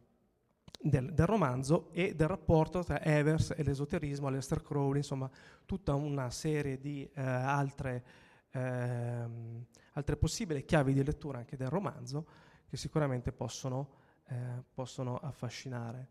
[0.89, 5.29] del, del, romanzo e del rapporto tra Evers e l'esoterismo, Lester Crowley, insomma
[5.65, 8.03] tutta una serie di eh, altre,
[8.51, 12.27] ehm, altre, possibili chiavi di lettura anche del romanzo
[12.67, 13.89] che sicuramente possono,
[14.27, 16.09] eh, possono affascinare.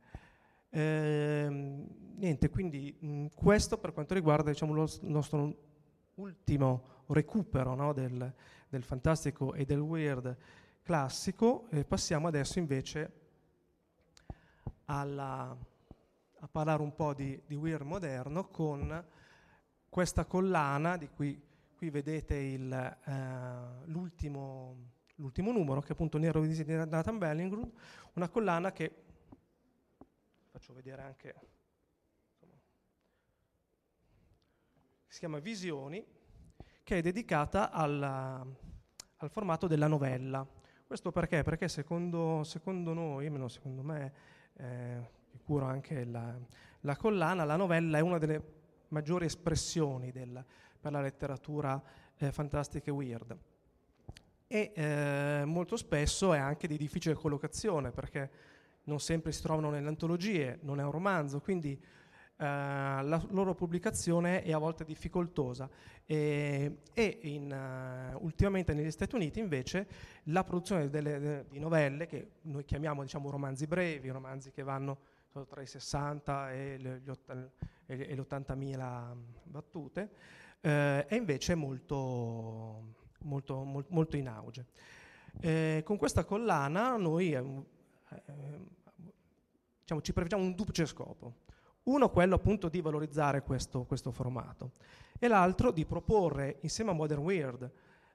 [0.70, 5.54] Ehm, niente, quindi mh, questo per quanto riguarda diciamo, lo nostro
[6.14, 8.32] ultimo recupero no, del,
[8.68, 10.36] del fantastico e del weird
[10.82, 13.22] classico, e passiamo adesso invece
[14.86, 15.56] alla,
[16.38, 19.06] a parlare un po' di, di weird moderno con
[19.88, 21.40] questa collana di cui
[21.76, 24.76] qui vedete il, eh, l'ultimo,
[25.16, 27.72] l'ultimo, numero che è appunto Nero di Nathan Bellingrud,
[28.14, 29.02] una collana che
[30.50, 31.34] faccio vedere anche
[32.32, 32.58] insomma,
[35.06, 36.04] si chiama Visioni
[36.82, 38.44] che è dedicata alla,
[39.16, 40.46] al formato della novella
[40.86, 41.42] questo perché?
[41.42, 44.12] Perché secondo, secondo noi, almeno secondo me,
[44.56, 45.10] eh,
[45.44, 46.34] curo anche la,
[46.80, 48.42] la, collana, la novella è una delle
[48.88, 50.44] maggiori espressioni del,
[50.80, 51.82] per la letteratura
[52.16, 53.36] eh, fantastica e weird.
[54.46, 58.30] E eh, molto spesso è anche di difficile collocazione perché
[58.84, 61.80] non sempre si trovano nelle antologie, non è un romanzo, quindi
[62.36, 65.70] la loro pubblicazione è a volte difficoltosa
[66.04, 69.86] e, e in, uh, ultimamente negli Stati Uniti invece
[70.24, 74.98] la produzione delle, de, di novelle che noi chiamiamo diciamo, romanzi brevi, romanzi che vanno
[75.48, 77.50] tra i 60 e, otta,
[77.86, 80.10] e, le 80.000 battute,
[80.60, 84.66] uh, è invece molto, molto, molto, molto in auge.
[85.40, 87.42] Eh, con questa collana noi eh,
[89.80, 91.42] diciamo, ci prefiggiamo un duplice scopo.
[91.84, 94.72] Uno quello appunto di valorizzare questo, questo formato.
[95.18, 97.70] E l'altro di proporre insieme a Modern Weird,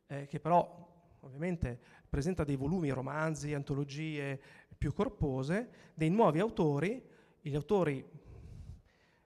[0.08, 0.88] eh, che però
[1.22, 4.40] ovviamente presenta dei volumi, romanzi, antologie
[4.78, 7.02] più corpose, dei nuovi autori,
[7.42, 8.04] gli autori,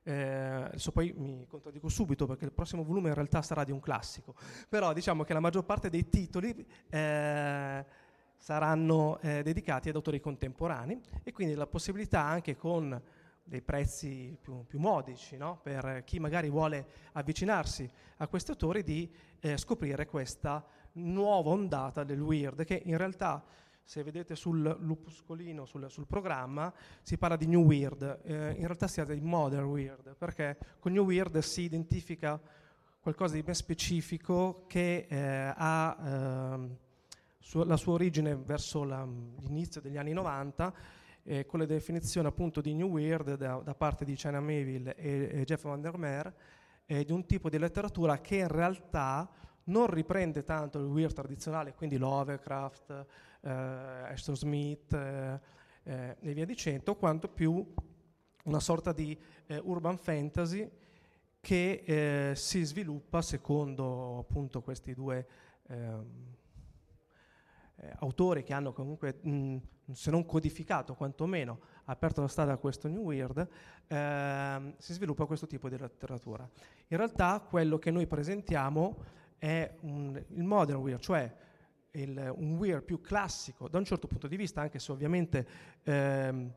[0.03, 3.79] eh, adesso poi mi contraddico subito perché il prossimo volume in realtà sarà di un
[3.79, 4.35] classico,
[4.67, 7.85] però diciamo che la maggior parte dei titoli eh,
[8.35, 10.99] saranno eh, dedicati ad autori contemporanei.
[11.23, 13.01] E quindi la possibilità anche con
[13.43, 15.59] dei prezzi più, più modici no?
[15.61, 22.21] per chi magari vuole avvicinarsi a questi autori di eh, scoprire questa nuova ondata del
[22.21, 23.43] weird che in realtà
[23.85, 28.87] se vedete sul lupuscolino, sul, sul programma, si parla di New Weird, eh, in realtà
[28.87, 32.39] si tratta di Modern Weird, perché con New Weird si identifica
[33.01, 36.77] qualcosa di ben specifico che eh, ha eh,
[37.39, 39.05] su, la sua origine verso la,
[39.41, 40.73] l'inizio degli anni 90
[41.23, 45.29] eh, con le definizioni appunto di New Weird da, da parte di China Mayville e,
[45.31, 46.33] e Jeff Van der Meer,
[46.85, 49.29] eh, di un tipo di letteratura che in realtà
[49.65, 53.05] non riprende tanto il weird tradizionale, quindi Lovecraft,
[53.41, 55.39] eh, Ashton Smith eh,
[55.83, 57.65] eh, e via dicendo, quanto più
[58.45, 60.69] una sorta di eh, urban fantasy
[61.39, 65.27] che eh, si sviluppa secondo appunto questi due
[65.67, 66.35] ehm,
[67.83, 69.57] eh, autori che hanno comunque mh,
[69.91, 73.47] se non codificato, quantomeno aperto la strada a questo New Weird,
[73.87, 76.49] ehm, si sviluppa questo tipo di letteratura.
[76.87, 78.97] In realtà quello che noi presentiamo
[79.37, 81.35] è un, il modern weird, cioè
[81.91, 85.47] il, un weird più classico da un certo punto di vista, anche se ovviamente
[85.83, 86.53] ehm,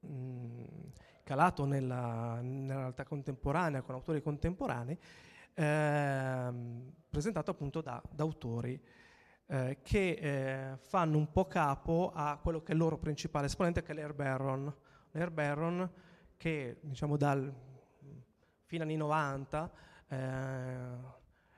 [0.00, 0.64] mh,
[1.24, 4.98] calato nella, nella, realtà contemporanea, con autori contemporanei,
[5.54, 8.80] ehm, presentato appunto da, da autori
[9.50, 13.82] eh, che eh, fanno un po' capo a quello che è il loro principale esponente,
[13.82, 14.72] che è l'Air Baron.
[15.10, 15.90] L'Air Baron
[16.36, 17.52] che diciamo dal
[18.64, 19.72] fine anni 90,
[20.06, 20.76] eh,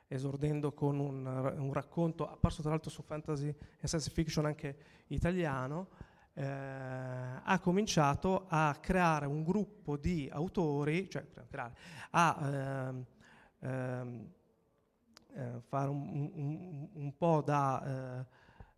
[0.08, 4.76] esordendo con un, un, racconto apparso tra l'altro su fantasy e science fiction anche
[5.08, 5.88] italiano,
[6.32, 11.74] eh, ha cominciato a creare un gruppo di autori, cioè creare,
[12.12, 13.06] a ehm,
[13.60, 14.32] ehm,
[15.34, 18.26] eh, fare un, un, un, po' da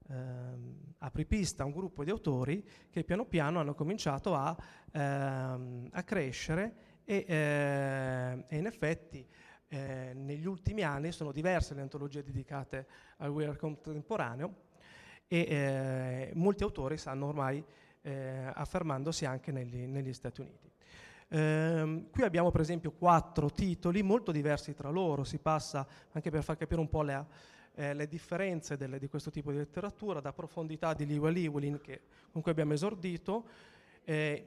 [0.09, 4.56] eh, ehm, apripista a un gruppo di autori che piano piano hanno cominciato a,
[4.93, 6.74] ehm, a crescere
[7.05, 9.26] e, eh, e, in effetti
[9.68, 12.86] eh, negli ultimi anni sono diverse le antologie dedicate
[13.18, 14.55] al weird contemporaneo
[15.26, 17.64] e eh, molti autori stanno ormai
[18.06, 20.63] affermandosi anche negli, negli Stati Uniti.
[21.35, 26.44] Eh, qui abbiamo per esempio quattro titoli molto diversi tra loro, si passa anche per
[26.44, 27.27] far capire un po' le,
[27.74, 32.02] eh, le differenze delle, di questo tipo di letteratura, da profondità di Liwa Liwelin, che,
[32.31, 33.48] con cui abbiamo esordito,
[34.05, 34.47] eh,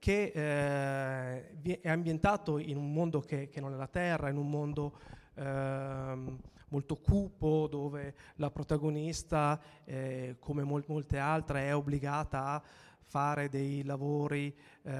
[0.00, 4.50] che eh, è ambientato in un mondo che, che, non è la Terra, in un
[4.50, 4.98] mondo
[5.34, 6.36] ehm,
[6.70, 12.62] molto cupo, dove la protagonista, eh, come mol- molte altre, è obbligata a
[13.04, 14.52] fare dei lavori
[14.82, 14.92] eh,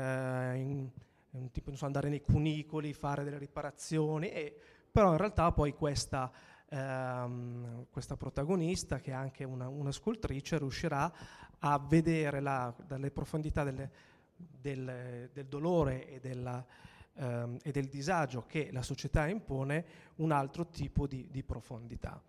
[0.55, 0.89] in,
[1.35, 4.57] un tipo, so, andare nei cunicoli, fare delle riparazioni, e,
[4.91, 6.31] però in realtà poi questa,
[6.69, 11.13] ehm, questa protagonista, che è anche una, una, scultrice, riuscirà
[11.59, 13.91] a vedere la, dalle profondità delle,
[14.37, 16.65] del, del, dolore e, della,
[17.15, 19.85] ehm, e, del disagio che la società impone
[20.17, 22.23] un altro tipo di, di profondità.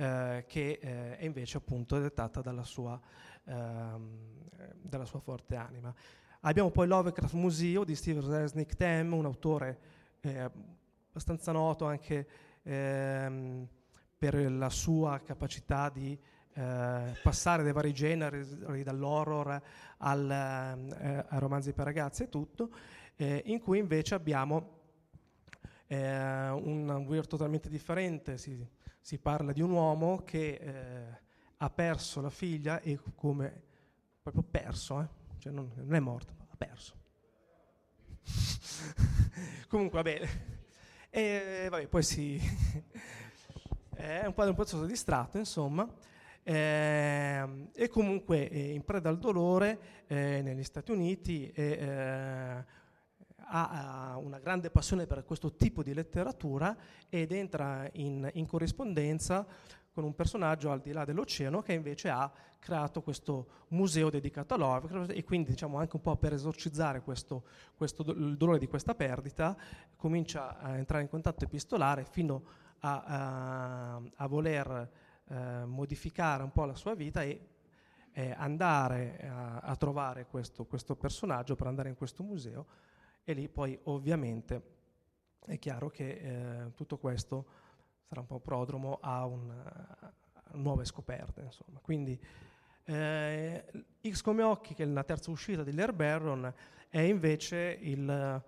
[0.00, 3.00] Eh, che eh, è invece appunto dettata dalla sua,
[3.44, 4.08] ehm,
[4.80, 5.92] dalla sua forte anima.
[6.42, 9.78] Abbiamo poi Lovecraft Museo di Steve Resnick Tem, un autore
[10.20, 10.48] eh,
[11.08, 12.28] abbastanza noto anche
[12.62, 13.66] ehm,
[14.16, 16.16] per la sua capacità di
[16.54, 18.44] eh, passare dai vari generi,
[18.84, 19.60] dall'horror
[19.98, 22.70] al, eh, ai romanzi per ragazzi e tutto,
[23.16, 24.76] eh, in cui invece abbiamo
[25.88, 28.64] eh, un weird totalmente differente, si,
[29.00, 31.18] si, parla di un uomo che eh,
[31.56, 33.62] ha perso la figlia e come
[34.22, 36.94] proprio perso, eh, cioè non, non è morto, ha perso.
[39.68, 40.56] Comunque va bene.
[41.10, 42.40] E vabbè, poi si...
[43.94, 45.88] è un po' un processo distratto, insomma.
[46.42, 52.64] Eh, e comunque eh, in preda al dolore eh, negli Stati Uniti eh,
[53.50, 56.76] ha, una grande passione per questo tipo di letteratura
[57.08, 59.46] ed entra in, in corrispondenza
[59.98, 62.30] con un personaggio al di là dell'oceano che invece ha
[62.60, 67.42] creato questo museo dedicato a Lovecraft e quindi diciamo anche un po' per esorcizzare questo,
[67.74, 69.56] questo, il dolore di questa perdita
[69.96, 72.44] comincia a entrare in contatto epistolare fino
[72.78, 74.88] a, a, a voler
[75.26, 77.48] eh, modificare un po' la sua vita e
[78.12, 82.66] eh, andare a, a trovare questo, questo, personaggio per andare in questo museo.
[83.24, 84.62] E lì poi ovviamente
[85.44, 87.66] è chiaro che eh, tutto questo
[88.08, 90.12] sarà un po' prodromo a, un, a
[90.52, 91.42] nuove scoperte.
[91.42, 91.78] Insomma.
[91.80, 92.18] Quindi
[92.84, 93.64] eh,
[94.08, 96.52] X come occhi, che è la terza uscita di Lair Barron,
[96.88, 98.42] è invece il,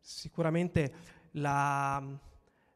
[0.00, 0.94] sicuramente
[1.32, 2.02] la,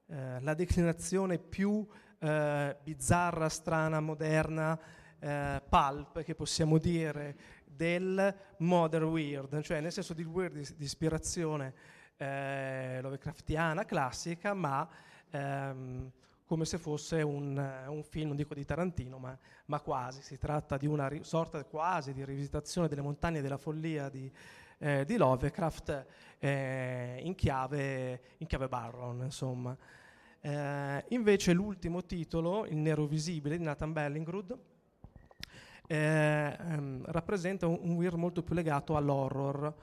[0.07, 1.87] eh, la declinazione più
[2.19, 4.79] eh, bizzarra, strana, moderna,
[5.21, 10.85] eh, pulp che possiamo dire del modern weird, cioè nel senso di weird di, di
[10.85, 11.75] ispirazione
[12.19, 14.87] eh, Lovecraftiana classica, ma
[15.31, 16.11] ehm,
[16.45, 17.57] come se fosse un,
[17.89, 19.37] un, film, non dico di Tarantino, ma,
[19.67, 20.23] ma quasi.
[20.23, 24.31] Si tratta di una ri- sorta quasi di rivisitazione delle montagne della follia di,
[24.79, 26.07] eh, di Lovecraft
[26.39, 29.77] eh, in, chiave, in chiave Barron, insomma.
[30.41, 34.59] Eh, invece l'ultimo titolo, Il nero visibile di Nathan Bellingrud,
[35.87, 39.75] eh, ehm, rappresenta un, un weird molto più legato all'horror.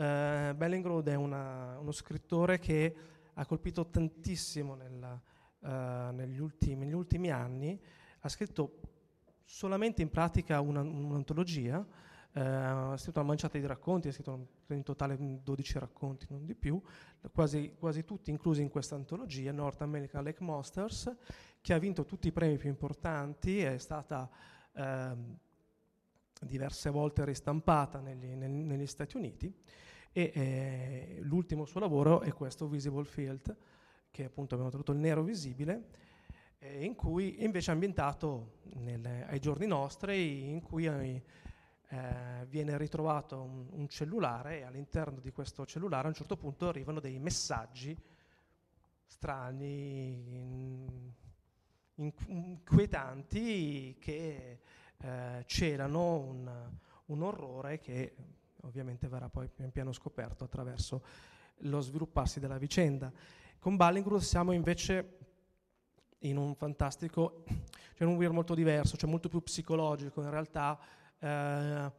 [0.00, 2.94] Eh, Bellingrud è una, uno scrittore che
[3.34, 5.20] ha colpito tantissimo nella,
[5.58, 7.80] uh, negli, ultimi, negli, ultimi, anni,
[8.20, 8.80] ha scritto
[9.42, 11.86] solamente in pratica una, un'antologia, uh,
[12.32, 16.80] ha scritto una manciata di racconti, ha scritto in totale 12 racconti, non di più,
[17.32, 21.12] quasi, quasi tutti inclusi in questa antologia, North American Lake Monsters,
[21.60, 24.30] che ha vinto tutti i premi più importanti, è stata
[24.74, 25.36] uh,
[26.40, 29.52] diverse volte ristampata negli, negli Stati Uniti
[30.18, 33.56] e eh, l'ultimo suo lavoro è questo Visible Field
[34.10, 35.90] che appunto abbiamo tradotto il nero visibile
[36.58, 41.22] eh, in cui invece è ambientato nel, ai giorni nostri in cui eh,
[42.48, 46.98] viene ritrovato un, un, cellulare e all'interno di questo cellulare a un certo punto arrivano
[46.98, 47.96] dei messaggi
[49.04, 51.12] strani in,
[51.94, 54.60] in, inquietanti che
[54.96, 56.70] eh, celano un,
[57.06, 58.14] un orrore che
[58.62, 61.02] ovviamente verrà poi pian piano scoperto attraverso
[61.62, 63.12] lo svilupparsi della vicenda.
[63.58, 65.16] Con Ballingrud siamo invece
[66.20, 70.22] in un fantastico, cioè in un weird molto diverso, cioè molto più psicologico.
[70.22, 70.78] In realtà
[71.18, 71.92] eh,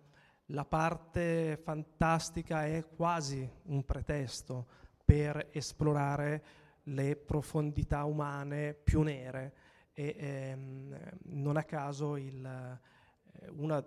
[0.45, 4.67] la parte fantastica è quasi un pretesto
[5.03, 6.43] per esplorare
[6.83, 9.53] le profondità umane più nere
[9.93, 13.83] e ehm, non a caso il, eh, una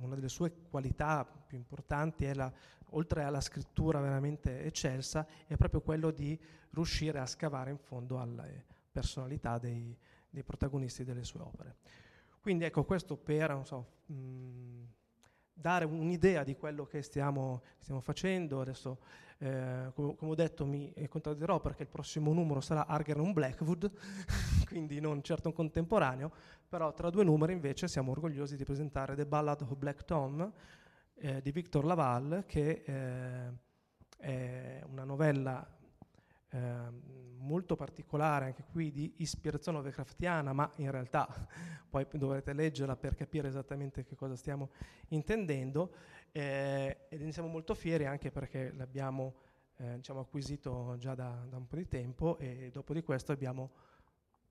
[0.00, 2.52] una delle sue qualità più importanti è la,
[2.90, 6.38] oltre alla scrittura veramente eccelsa, è proprio quello di
[6.70, 9.96] riuscire a scavare in fondo alle personalità dei,
[10.28, 11.76] dei protagonisti delle sue opere.
[12.40, 14.84] Quindi ecco questo per so, mh,
[15.52, 18.60] dare un'idea di quello che stiamo, stiamo facendo.
[18.60, 18.98] Adesso,
[19.38, 23.90] eh, come, come, ho detto, mi contraddirò perché il prossimo numero sarà Argeron Blackwood,
[24.68, 26.30] quindi non certo un contemporaneo,
[26.68, 30.52] però tra due numeri invece siamo orgogliosi di presentare The Ballad of Black Tom
[31.14, 33.52] eh, di Victor Laval, che eh,
[34.18, 35.66] è una novella
[36.50, 36.58] eh,
[37.38, 41.26] molto particolare, anche qui di ispirazione Lovecraftiana, ma in realtà
[41.88, 44.68] poi dovrete leggerla per capire esattamente che cosa stiamo
[45.08, 45.94] intendendo,
[46.30, 49.36] eh, ed ne siamo molto fieri anche perché l'abbiamo
[49.76, 53.70] eh, diciamo, acquisito già da, da un po' di tempo e dopo di questo abbiamo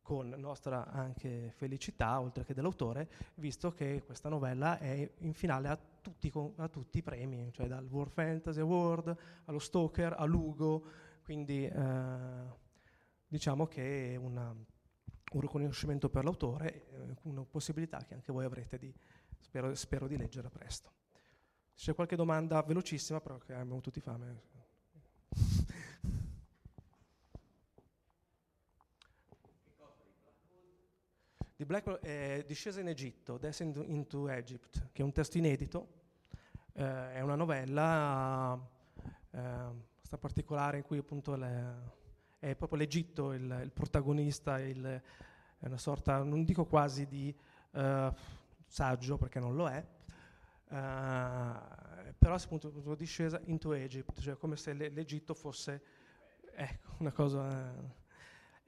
[0.07, 5.77] con nostra anche felicità, oltre che dell'autore, visto che questa novella è in finale a
[6.01, 10.81] tutti, a tutti i premi, cioè dal World Fantasy Award allo Stoker, a Lugo,
[11.25, 12.45] quindi eh,
[13.27, 18.77] diciamo che è una, un riconoscimento per l'autore, eh, una possibilità che anche voi avrete
[18.77, 18.93] di,
[19.41, 20.89] spero, spero di leggere presto.
[21.73, 24.56] Se c'è qualche domanda velocissima, però che abbiamo tutti fame.
[31.57, 35.87] Di Blackwell è Discesa in Egitto, Descent into Egypt, che è un testo inedito,
[36.73, 38.55] eh, è una novella
[39.31, 41.95] eh, particolare in cui appunto le,
[42.37, 44.85] è proprio l'Egitto il, il protagonista, il,
[45.57, 47.35] è una sorta, non dico quasi di
[47.71, 48.13] eh,
[48.67, 49.85] saggio perché non lo è,
[50.69, 55.81] Uh, però appunto discesa into Egypt, cioè come se l'Egitto fosse
[56.53, 58.05] ecco, una cosa...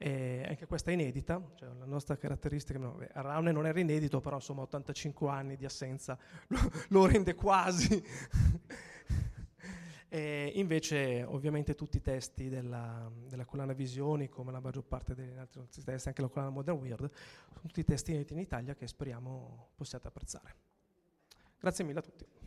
[0.02, 4.36] Eh, anche questa è inedita, cioè la nostra caratteristica, no, Raune non era inedito, però
[4.36, 6.18] insomma 85 anni di assenza
[6.48, 6.58] lo,
[6.88, 8.02] lo rende quasi.
[10.08, 15.36] e invece ovviamente tutti i testi della, della, collana Visioni, come la maggior parte degli
[15.36, 17.10] altri testi, anche la collana Modern Weird,
[17.48, 20.54] sono tutti testi inediti in Italia che speriamo possiate apprezzare.
[21.58, 22.39] Grazie mille a tutti.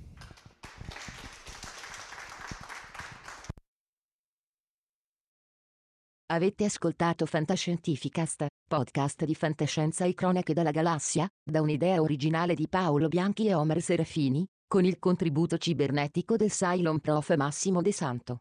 [6.27, 13.09] Avete ascoltato Fantascientificast, podcast di fantascienza e cronache dalla galassia, da un'idea originale di Paolo
[13.09, 18.37] Bianchi e Omer Serafini, con il contributo cibernetico del Cylon Prof Massimo De Santo.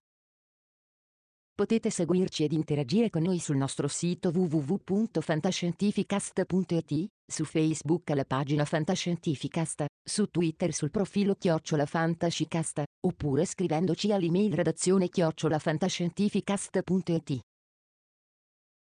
[1.55, 9.87] Potete seguirci ed interagire con noi sul nostro sito www.fantascientificast.it, su Facebook alla pagina Fantascientificast,
[10.03, 17.41] su Twitter sul profilo Chiocciola Fantascicast, oppure scrivendoci all'email redazione chiocciolafantascientificast.it.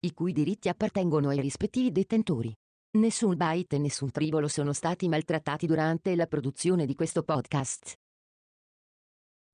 [0.00, 2.54] i cui diritti appartengono ai rispettivi detentori.
[2.98, 7.94] Nessun byte e nessun tribolo sono stati maltrattati durante la produzione di questo podcast.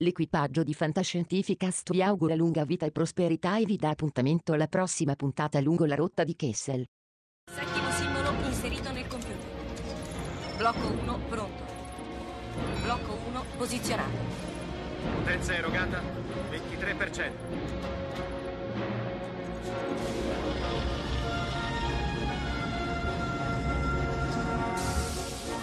[0.03, 5.15] L'equipaggio di Fantascientificast vi augura lunga vita e prosperità e vi dà appuntamento alla prossima
[5.15, 6.85] puntata lungo la rotta di Kessel.
[7.51, 9.37] Settimo simbolo inserito nel computer.
[10.59, 11.63] Blocco 1 pronto.
[12.83, 14.17] Blocco 1 posizionato.
[15.21, 16.03] Potenza erogata
[16.51, 18.34] 23%.